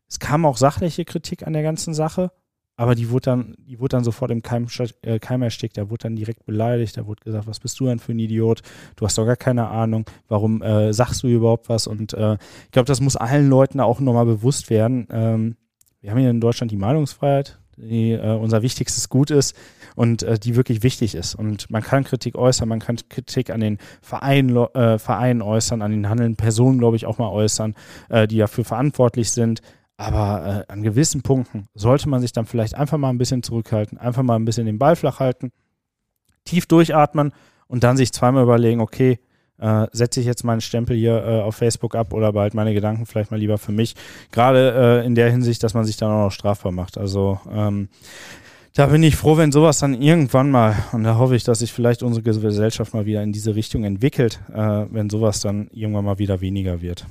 Es 0.07 0.19
kam 0.19 0.45
auch 0.45 0.57
sachliche 0.57 1.05
Kritik 1.05 1.47
an 1.47 1.53
der 1.53 1.63
ganzen 1.63 1.95
Sache 1.95 2.31
aber 2.77 2.95
die 2.95 3.09
wurde 3.09 3.23
dann, 3.23 3.55
die 3.57 3.79
wurde 3.79 3.95
dann 3.95 4.03
sofort 4.03 4.31
im 4.31 4.41
Keim, 4.41 4.67
äh, 5.01 5.19
Keim 5.19 5.41
erstickt. 5.41 5.77
Da 5.77 5.89
wurde 5.89 6.03
dann 6.03 6.15
direkt 6.15 6.45
beleidigt. 6.45 6.97
Da 6.97 7.05
wurde 7.07 7.23
gesagt, 7.23 7.47
was 7.47 7.59
bist 7.59 7.79
du 7.79 7.85
denn 7.85 7.99
für 7.99 8.11
ein 8.11 8.19
Idiot? 8.19 8.61
Du 8.97 9.05
hast 9.05 9.17
doch 9.17 9.25
gar 9.25 9.37
keine 9.37 9.67
Ahnung. 9.67 10.05
Warum 10.27 10.61
äh, 10.61 10.91
sagst 10.91 11.23
du 11.23 11.27
überhaupt 11.27 11.69
was? 11.69 11.87
Und 11.87 12.13
äh, 12.13 12.33
ich 12.33 12.71
glaube, 12.71 12.87
das 12.87 12.99
muss 12.99 13.15
allen 13.15 13.49
Leuten 13.49 13.79
auch 13.79 14.01
nochmal 14.01 14.25
bewusst 14.25 14.69
werden. 14.69 15.07
Ähm, 15.09 15.55
wir 16.01 16.11
haben 16.11 16.19
hier 16.19 16.29
in 16.29 16.41
Deutschland 16.41 16.71
die 16.71 16.77
Meinungsfreiheit, 16.77 17.59
die 17.77 18.11
äh, 18.11 18.35
unser 18.35 18.61
wichtigstes 18.61 19.07
Gut 19.07 19.31
ist 19.31 19.55
und 19.95 20.23
äh, 20.23 20.37
die 20.37 20.57
wirklich 20.57 20.83
wichtig 20.83 21.15
ist. 21.15 21.33
Und 21.33 21.69
man 21.71 21.81
kann 21.81 22.03
Kritik 22.03 22.35
äußern, 22.35 22.67
man 22.67 22.79
kann 22.79 22.97
Kritik 23.07 23.51
an 23.51 23.61
den 23.61 23.77
Vereinen, 24.01 24.55
äh, 24.57 24.99
Vereinen 24.99 25.41
äußern, 25.41 25.81
an 25.81 25.91
den 25.91 26.09
handelnden 26.09 26.35
Personen, 26.35 26.77
glaube 26.77 26.97
ich, 26.97 27.05
auch 27.05 27.17
mal 27.17 27.29
äußern, 27.29 27.73
die 28.29 28.37
dafür 28.37 28.65
verantwortlich 28.65 29.31
sind. 29.31 29.61
Aber 29.97 30.65
äh, 30.67 30.71
an 30.71 30.83
gewissen 30.83 31.21
Punkten 31.21 31.67
sollte 31.73 32.09
man 32.09 32.21
sich 32.21 32.33
dann 32.33 32.45
vielleicht 32.45 32.75
einfach 32.75 32.97
mal 32.97 33.09
ein 33.09 33.17
bisschen 33.17 33.43
zurückhalten, 33.43 33.97
einfach 33.97 34.23
mal 34.23 34.35
ein 34.35 34.45
bisschen 34.45 34.65
den 34.65 34.77
Ball 34.77 34.95
flach 34.95 35.19
halten, 35.19 35.51
tief 36.43 36.65
durchatmen 36.65 37.31
und 37.67 37.83
dann 37.83 37.97
sich 37.97 38.11
zweimal 38.11 38.43
überlegen, 38.43 38.81
okay, 38.81 39.19
äh, 39.57 39.87
setze 39.93 40.19
ich 40.19 40.25
jetzt 40.25 40.43
meinen 40.43 40.61
Stempel 40.61 40.97
hier 40.97 41.23
äh, 41.25 41.41
auf 41.41 41.55
Facebook 41.55 41.95
ab 41.95 42.13
oder 42.13 42.33
behalte 42.33 42.57
meine 42.57 42.73
Gedanken 42.73 43.05
vielleicht 43.05 43.31
mal 43.31 43.39
lieber 43.39 43.57
für 43.57 43.71
mich. 43.71 43.95
Gerade 44.31 45.01
äh, 45.01 45.05
in 45.05 45.15
der 45.15 45.31
Hinsicht, 45.31 45.63
dass 45.63 45.73
man 45.73 45.85
sich 45.85 45.95
dann 45.95 46.11
auch 46.11 46.25
noch 46.25 46.31
strafbar 46.31 46.73
macht. 46.73 46.97
Also 46.97 47.39
ähm, 47.49 47.87
da 48.73 48.87
bin 48.87 49.01
ich 49.03 49.15
froh, 49.15 49.37
wenn 49.37 49.53
sowas 49.53 49.79
dann 49.79 49.93
irgendwann 49.93 50.51
mal, 50.51 50.75
und 50.91 51.05
da 51.05 51.17
hoffe 51.17 51.37
ich, 51.37 51.45
dass 51.45 51.59
sich 51.59 51.71
vielleicht 51.71 52.03
unsere 52.03 52.23
Gesellschaft 52.23 52.93
mal 52.93 53.05
wieder 53.05 53.23
in 53.23 53.31
diese 53.31 53.55
Richtung 53.55 53.85
entwickelt, 53.85 54.41
äh, 54.53 54.85
wenn 54.89 55.09
sowas 55.09 55.39
dann 55.39 55.69
irgendwann 55.71 56.03
mal 56.03 56.19
wieder 56.19 56.41
weniger 56.41 56.81
wird. 56.81 57.05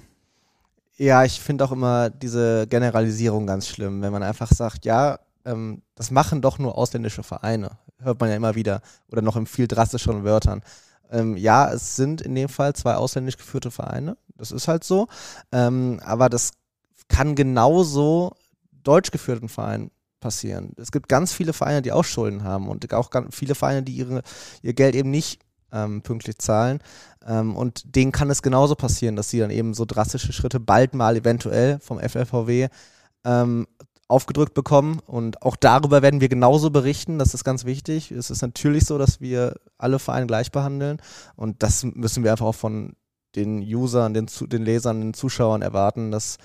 Ja, 0.97 1.25
ich 1.25 1.41
finde 1.41 1.65
auch 1.65 1.73
immer 1.73 2.09
diese 2.09 2.67
Generalisierung 2.69 3.47
ganz 3.47 3.67
schlimm, 3.67 4.01
wenn 4.03 4.13
man 4.13 4.23
einfach 4.23 4.51
sagt, 4.53 4.85
ja, 4.85 5.19
ähm, 5.45 5.83
das 5.97 6.11
machen 6.11 6.41
doch 6.41 6.59
nur 6.59 6.79
ausländische 6.79 7.23
Vereine. 7.25 7.79
Hört 7.99 8.21
man 8.21 8.31
ja 8.31 8.37
immer 8.37 8.55
wieder. 8.55 8.81
Oder 9.11 9.23
noch 9.23 9.37
in 9.37 9.47
viel 9.47 9.67
drastischeren 9.67 10.25
Wörtern. 10.25 10.63
Ähm, 11.11 11.37
ja, 11.37 11.73
es 11.73 11.97
sind 11.97 12.21
in 12.21 12.35
dem 12.35 12.49
Fall 12.49 12.75
zwei 12.75 12.95
ausländisch 12.95 13.37
geführte 13.37 13.71
Vereine. 13.71 14.17
Das 14.37 14.53
ist 14.53 14.69
halt 14.69 14.85
so. 14.85 15.09
Ähm, 15.53 16.01
aber 16.05 16.29
das 16.29 16.53
kann 17.09 17.35
genauso 17.35 18.37
deutsch 18.83 19.11
geführten 19.11 19.49
Vereinen 19.49 19.91
passieren. 20.21 20.73
Es 20.77 20.93
gibt 20.93 21.09
ganz 21.09 21.33
viele 21.33 21.53
Vereine, 21.53 21.83
die 21.83 21.93
auch 21.93 22.05
Schulden 22.05 22.45
haben 22.45 22.69
und 22.69 22.93
auch 22.95 23.11
ganz 23.11 23.35
viele 23.35 23.55
Vereine, 23.55 23.83
die 23.83 23.93
ihre, 23.93 24.23
ihr 24.63 24.75
Geld 24.75 24.95
eben 24.95 25.11
nicht 25.11 25.44
ähm, 25.75 26.03
pünktlich 26.03 26.39
zahlen. 26.39 26.79
Ähm, 27.27 27.57
und 27.57 27.97
denen 27.97 28.13
kann 28.13 28.31
es 28.31 28.43
genauso 28.43 28.77
passieren, 28.77 29.17
dass 29.17 29.29
sie 29.29 29.41
dann 29.41 29.51
eben 29.51 29.75
so 29.75 29.85
drastische 29.85 30.33
Schritte 30.33 30.61
bald 30.61 30.95
mal 30.95 31.17
eventuell 31.17 31.79
vom 31.81 31.99
FLVW 31.99 32.69
ähm, 33.25 33.67
aufgedrückt 34.09 34.55
bekommen. 34.55 35.01
Und 35.07 35.43
auch 35.43 35.57
darüber 35.57 36.03
werden 36.03 36.21
wir 36.21 36.29
genauso 36.29 36.71
berichten. 36.71 37.19
Das 37.19 37.35
ist 37.35 37.45
ganz 37.45 37.65
wichtig. 37.65 38.11
Es 38.11 38.31
ist 38.31 38.43
natürlich 38.43 38.85
so, 38.85 38.99
dass 38.99 39.21
wir 39.21 39.57
alle 39.79 39.99
Vereine 39.99 40.27
gleich 40.27 40.53
behandeln. 40.53 40.99
Und 41.37 41.63
das 41.63 41.85
müssen 41.85 42.25
wir 42.25 42.31
einfach 42.31 42.47
auch 42.47 42.55
von 42.55 42.95
den 43.35 43.61
Usern, 43.63 44.15
den, 44.15 44.29
den 44.41 44.65
Lesern, 44.65 45.01
den 45.01 45.15
Zuschauern 45.15 45.63
erwarten, 45.63 46.13
dass 46.13 46.39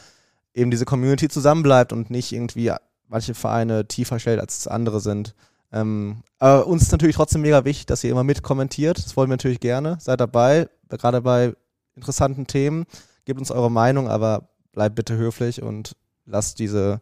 eben 0.53 0.71
diese 0.71 0.85
Community 0.85 1.29
zusammenbleibt 1.29 1.93
und 1.93 2.09
nicht 2.09 2.31
irgendwie 2.31 2.71
manche 3.07 3.35
Vereine 3.35 3.87
tiefer 3.87 4.19
stellt 4.19 4.39
als 4.39 4.67
andere 4.67 4.99
sind. 4.99 5.35
Ähm, 5.71 6.23
aber 6.39 6.67
uns 6.67 6.83
ist 6.83 6.91
natürlich 6.91 7.15
trotzdem 7.15 7.41
mega 7.41 7.65
wichtig, 7.65 7.85
dass 7.85 8.03
ihr 8.03 8.11
immer 8.11 8.23
mitkommentiert. 8.23 8.97
Das 8.97 9.15
wollen 9.15 9.29
wir 9.29 9.33
natürlich 9.33 9.59
gerne. 9.59 9.97
Seid 9.99 10.19
dabei, 10.19 10.67
gerade 10.89 11.21
bei 11.21 11.53
interessanten 11.95 12.47
Themen. 12.47 12.85
Gebt 13.25 13.39
uns 13.39 13.51
eure 13.51 13.69
Meinung, 13.69 14.07
aber 14.07 14.49
bleibt 14.71 14.95
bitte 14.95 15.17
höflich 15.17 15.61
und 15.61 15.95
lasst 16.25 16.59
diese, 16.59 17.01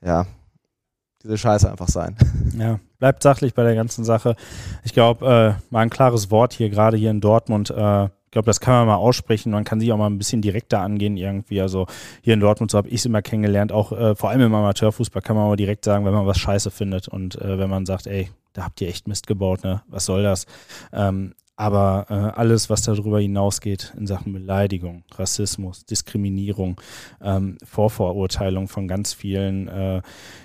ja, 0.00 0.26
diese 1.22 1.38
Scheiße 1.38 1.70
einfach 1.70 1.88
sein. 1.88 2.16
Ja, 2.58 2.80
bleibt 2.98 3.22
sachlich 3.22 3.54
bei 3.54 3.62
der 3.62 3.76
ganzen 3.76 4.04
Sache. 4.04 4.34
Ich 4.82 4.92
glaube, 4.92 5.26
äh, 5.26 5.62
mal 5.70 5.82
ein 5.82 5.90
klares 5.90 6.32
Wort 6.32 6.54
hier, 6.54 6.70
gerade 6.70 6.96
hier 6.96 7.10
in 7.10 7.20
Dortmund. 7.20 7.70
Äh, 7.70 8.08
ich 8.28 8.32
glaube, 8.32 8.44
das 8.44 8.60
kann 8.60 8.74
man 8.74 8.88
mal 8.88 8.96
aussprechen. 8.96 9.52
Man 9.52 9.64
kann 9.64 9.80
sich 9.80 9.90
auch 9.90 9.96
mal 9.96 10.10
ein 10.10 10.18
bisschen 10.18 10.42
direkter 10.42 10.80
angehen 10.80 11.16
irgendwie. 11.16 11.62
Also 11.62 11.86
hier 12.20 12.34
in 12.34 12.40
Dortmund, 12.40 12.70
so 12.70 12.76
habe 12.76 12.88
ich 12.88 12.96
es 12.96 13.06
immer 13.06 13.22
kennengelernt. 13.22 13.72
Auch 13.72 13.90
äh, 13.90 14.14
vor 14.14 14.28
allem 14.28 14.42
im 14.42 14.54
Amateurfußball 14.54 15.22
kann 15.22 15.34
man 15.34 15.48
mal 15.48 15.56
direkt 15.56 15.82
sagen, 15.82 16.04
wenn 16.04 16.12
man 16.12 16.26
was 16.26 16.38
scheiße 16.38 16.70
findet 16.70 17.08
und 17.08 17.40
äh, 17.40 17.58
wenn 17.58 17.70
man 17.70 17.86
sagt, 17.86 18.06
ey, 18.06 18.28
da 18.52 18.64
habt 18.64 18.82
ihr 18.82 18.88
echt 18.88 19.08
Mist 19.08 19.26
gebaut, 19.26 19.64
ne? 19.64 19.80
Was 19.88 20.04
soll 20.04 20.22
das? 20.22 20.44
Ähm, 20.92 21.32
aber 21.56 22.04
äh, 22.10 22.38
alles, 22.38 22.68
was 22.68 22.82
darüber 22.82 23.18
hinausgeht 23.18 23.94
in 23.96 24.06
Sachen 24.06 24.34
Beleidigung, 24.34 25.04
Rassismus, 25.14 25.86
Diskriminierung, 25.86 26.78
ähm, 27.22 27.56
Vorverurteilung 27.64 28.68
von 28.68 28.88
ganz 28.88 29.14
vielen 29.14 29.68
äh, 29.68 30.02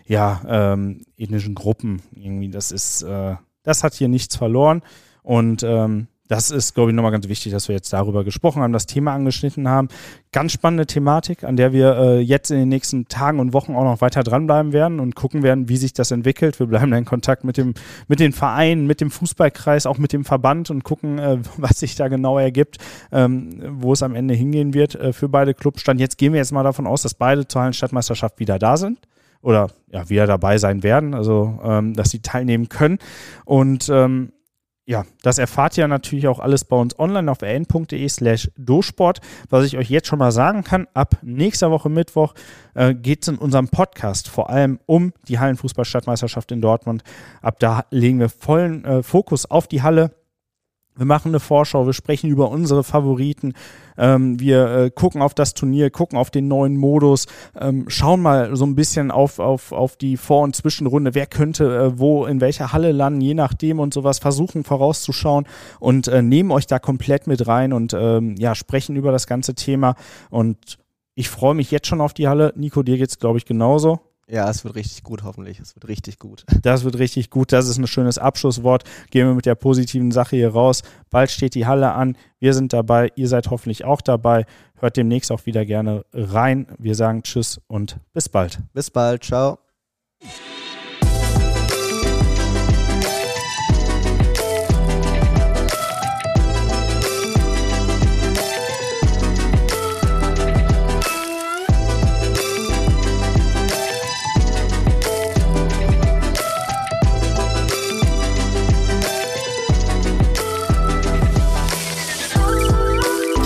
ja, 0.08 0.42
ähm, 0.48 1.02
ethnischen 1.18 1.54
Gruppen, 1.54 2.02
irgendwie, 2.16 2.50
das 2.50 2.72
ist, 2.72 3.02
äh, 3.02 3.36
das 3.64 3.84
hat 3.84 3.94
hier 3.94 4.08
nichts 4.08 4.38
verloren. 4.38 4.84
Und 5.22 5.64
ähm, 5.64 6.08
das 6.34 6.50
ist, 6.50 6.74
glaube 6.74 6.90
ich, 6.90 6.96
nochmal 6.96 7.12
ganz 7.12 7.28
wichtig, 7.28 7.52
dass 7.52 7.68
wir 7.68 7.76
jetzt 7.76 7.94
darüber 7.94 8.24
gesprochen 8.24 8.64
haben, 8.64 8.74
das 8.74 8.88
Thema 8.88 9.14
angeschnitten 9.14 9.70
haben. 9.70 9.90
Ganz 10.32 10.52
spannende 10.52 10.88
Thematik, 10.88 11.44
an 11.44 11.58
der 11.58 11.74
wir 11.74 11.96
äh, 11.96 12.20
jetzt 12.22 12.50
in 12.50 12.58
den 12.58 12.70
nächsten 12.70 13.08
Tagen 13.08 13.40
und 13.40 13.54
Wochen 13.54 13.76
auch 13.76 13.84
noch 13.84 14.02
weiter 14.02 14.24
dranbleiben 14.24 14.74
werden 14.74 15.00
und 15.00 15.14
gucken 15.14 15.44
werden, 15.44 15.70
wie 15.70 15.78
sich 15.78 15.94
das 15.94 16.10
entwickelt. 16.10 16.60
Wir 16.60 16.66
bleiben 16.66 16.92
in 16.92 17.06
Kontakt 17.06 17.44
mit, 17.44 17.58
dem, 17.58 17.76
mit 18.08 18.20
den 18.20 18.34
Vereinen, 18.34 18.88
mit 18.88 19.00
dem 19.00 19.12
Fußballkreis, 19.12 19.86
auch 19.86 20.00
mit 20.00 20.12
dem 20.12 20.26
Verband 20.26 20.72
und 20.72 20.84
gucken, 20.84 21.20
äh, 21.20 21.38
was 21.58 21.78
sich 21.80 21.94
da 21.94 22.08
genau 22.08 22.40
ergibt, 22.40 22.80
ähm, 23.12 23.62
wo 23.70 23.94
es 23.94 24.02
am 24.02 24.16
Ende 24.16 24.34
hingehen 24.34 24.74
wird 24.74 24.96
äh, 24.96 25.14
für 25.14 25.30
beide 25.30 25.54
Clubs. 25.54 25.82
Stand 25.82 26.00
jetzt 26.00 26.18
gehen 26.18 26.34
wir 26.34 26.40
jetzt 26.40 26.52
mal 26.52 26.64
davon 26.64 26.88
aus, 26.88 27.04
dass 27.04 27.14
beide 27.14 27.48
zur 27.48 27.62
Hallenstadtmeisterschaft 27.62 28.40
wieder 28.40 28.58
da 28.58 28.76
sind 28.76 28.98
oder 29.44 29.68
ja, 29.92 30.10
wieder 30.10 30.26
dabei 30.26 30.58
sein 30.58 30.82
werden, 30.82 31.14
also 31.14 31.60
ähm, 31.64 31.94
dass 31.94 32.10
sie 32.10 32.22
teilnehmen 32.22 32.70
können. 32.70 32.98
Und 33.46 33.88
ähm, 33.90 34.33
ja, 34.86 35.06
das 35.22 35.38
erfahrt 35.38 35.78
ihr 35.78 35.88
natürlich 35.88 36.28
auch 36.28 36.40
alles 36.40 36.66
bei 36.66 36.76
uns 36.76 37.00
online 37.00 37.32
auf 37.32 37.42
rn.de 37.42 38.10
slash 38.10 38.52
dosport. 38.58 39.22
Was 39.50 39.66
ich 39.66 39.78
euch 39.78 39.90
jetzt 39.90 40.08
schon 40.08 40.20
mal 40.20 40.32
sagen 40.32 40.64
kann, 40.64 40.88
ab 40.94 41.18
nächster 41.22 41.72
Woche 41.72 41.90
Mittwoch 41.90 42.34
äh, 42.74 42.94
geht 42.94 43.22
es 43.22 43.30
in 43.30 43.38
unserem 43.38 43.70
Podcast 43.70 44.28
vor 44.28 44.50
allem 44.50 44.80
um 44.86 45.14
die 45.30 45.40
Hallenfußballstadtmeisterschaft 45.40 46.52
in 46.52 46.60
Dortmund. 46.60 47.04
Ab 47.42 47.60
da 47.60 47.86
legen 47.92 48.20
wir 48.20 48.30
vollen 48.30 48.84
äh, 48.84 49.04
Fokus 49.04 49.50
auf 49.50 49.68
die 49.68 49.84
Halle 49.84 50.12
wir 50.96 51.06
machen 51.06 51.30
eine 51.30 51.40
Vorschau, 51.40 51.86
wir 51.86 51.94
sprechen 51.94 52.30
über 52.30 52.50
unsere 52.50 52.84
Favoriten, 52.84 53.54
ähm, 53.98 54.40
wir 54.40 54.70
äh, 54.72 54.92
gucken 54.92 55.22
auf 55.22 55.34
das 55.34 55.54
Turnier, 55.54 55.90
gucken 55.90 56.18
auf 56.18 56.32
den 56.32 56.48
neuen 56.48 56.78
Modus, 56.78 57.28
ähm, 57.60 57.86
schauen 57.88 58.22
mal 58.22 58.56
so 58.56 58.66
ein 58.66 58.76
bisschen 58.76 59.12
auf, 59.12 59.40
auf, 59.40 59.72
auf 59.72 59.96
die 59.96 60.18
Vor- 60.18 60.44
und 60.44 60.56
Zwischenrunde, 60.56 61.16
wer 61.16 61.26
könnte 61.26 61.76
äh, 61.76 62.00
wo 62.00 62.26
in 62.26 62.42
welcher 62.42 62.74
Halle 62.74 62.92
landen, 62.92 63.22
je 63.22 63.34
nachdem 63.34 63.80
und 63.80 63.94
sowas, 63.94 64.20
versuchen 64.20 64.64
vorauszuschauen 64.64 65.46
und 65.80 66.08
äh, 66.08 66.22
nehmen 66.22 66.52
euch 66.52 66.68
da 66.68 66.80
komplett 66.80 67.28
mit 67.28 67.48
rein 67.48 67.74
und 67.74 67.94
ähm, 67.94 68.36
ja, 68.38 68.56
sprechen 68.56 68.96
über 68.96 69.12
das 69.12 69.28
ganze 69.28 69.56
Thema. 69.56 69.96
Und 70.30 70.78
ich 71.16 71.30
freue 71.30 71.54
mich 71.54 71.72
jetzt 71.72 71.88
schon 71.88 72.02
auf 72.02 72.14
die 72.14 72.28
Halle. 72.28 72.54
Nico, 72.56 72.84
dir 72.84 72.98
geht's, 72.98 73.20
glaube 73.20 73.38
ich, 73.38 73.46
genauso. 73.46 74.13
Ja, 74.34 74.50
es 74.50 74.64
wird 74.64 74.74
richtig 74.74 75.04
gut, 75.04 75.22
hoffentlich. 75.22 75.60
Es 75.60 75.76
wird 75.76 75.88
richtig 75.88 76.18
gut. 76.18 76.44
Das 76.64 76.84
wird 76.84 76.98
richtig 76.98 77.30
gut. 77.30 77.52
Das 77.52 77.68
ist 77.68 77.78
ein 77.78 77.86
schönes 77.86 78.18
Abschlusswort. 78.18 78.84
Gehen 79.12 79.28
wir 79.28 79.36
mit 79.36 79.46
der 79.46 79.54
positiven 79.54 80.12
Sache 80.12 80.36
hier 80.38 80.50
raus. 80.50 80.82
Bald 81.12 81.30
steht 81.30 81.54
die 81.54 81.68
Halle 81.68 81.92
an. 81.92 82.18
Wir 82.40 82.56
sind 82.56 82.74
dabei. 82.74 83.12
Ihr 83.16 83.28
seid 83.28 83.52
hoffentlich 83.52 83.86
auch 83.86 84.02
dabei. 84.02 84.46
Hört 84.80 84.98
demnächst 84.98 85.32
auch 85.32 85.46
wieder 85.46 85.66
gerne 85.66 86.04
rein. 86.14 86.66
Wir 86.80 86.96
sagen 86.96 87.22
Tschüss 87.22 87.62
und 87.68 88.00
bis 88.14 88.28
bald. 88.28 88.60
Bis 88.74 88.90
bald. 88.90 89.24
Ciao. 89.24 89.60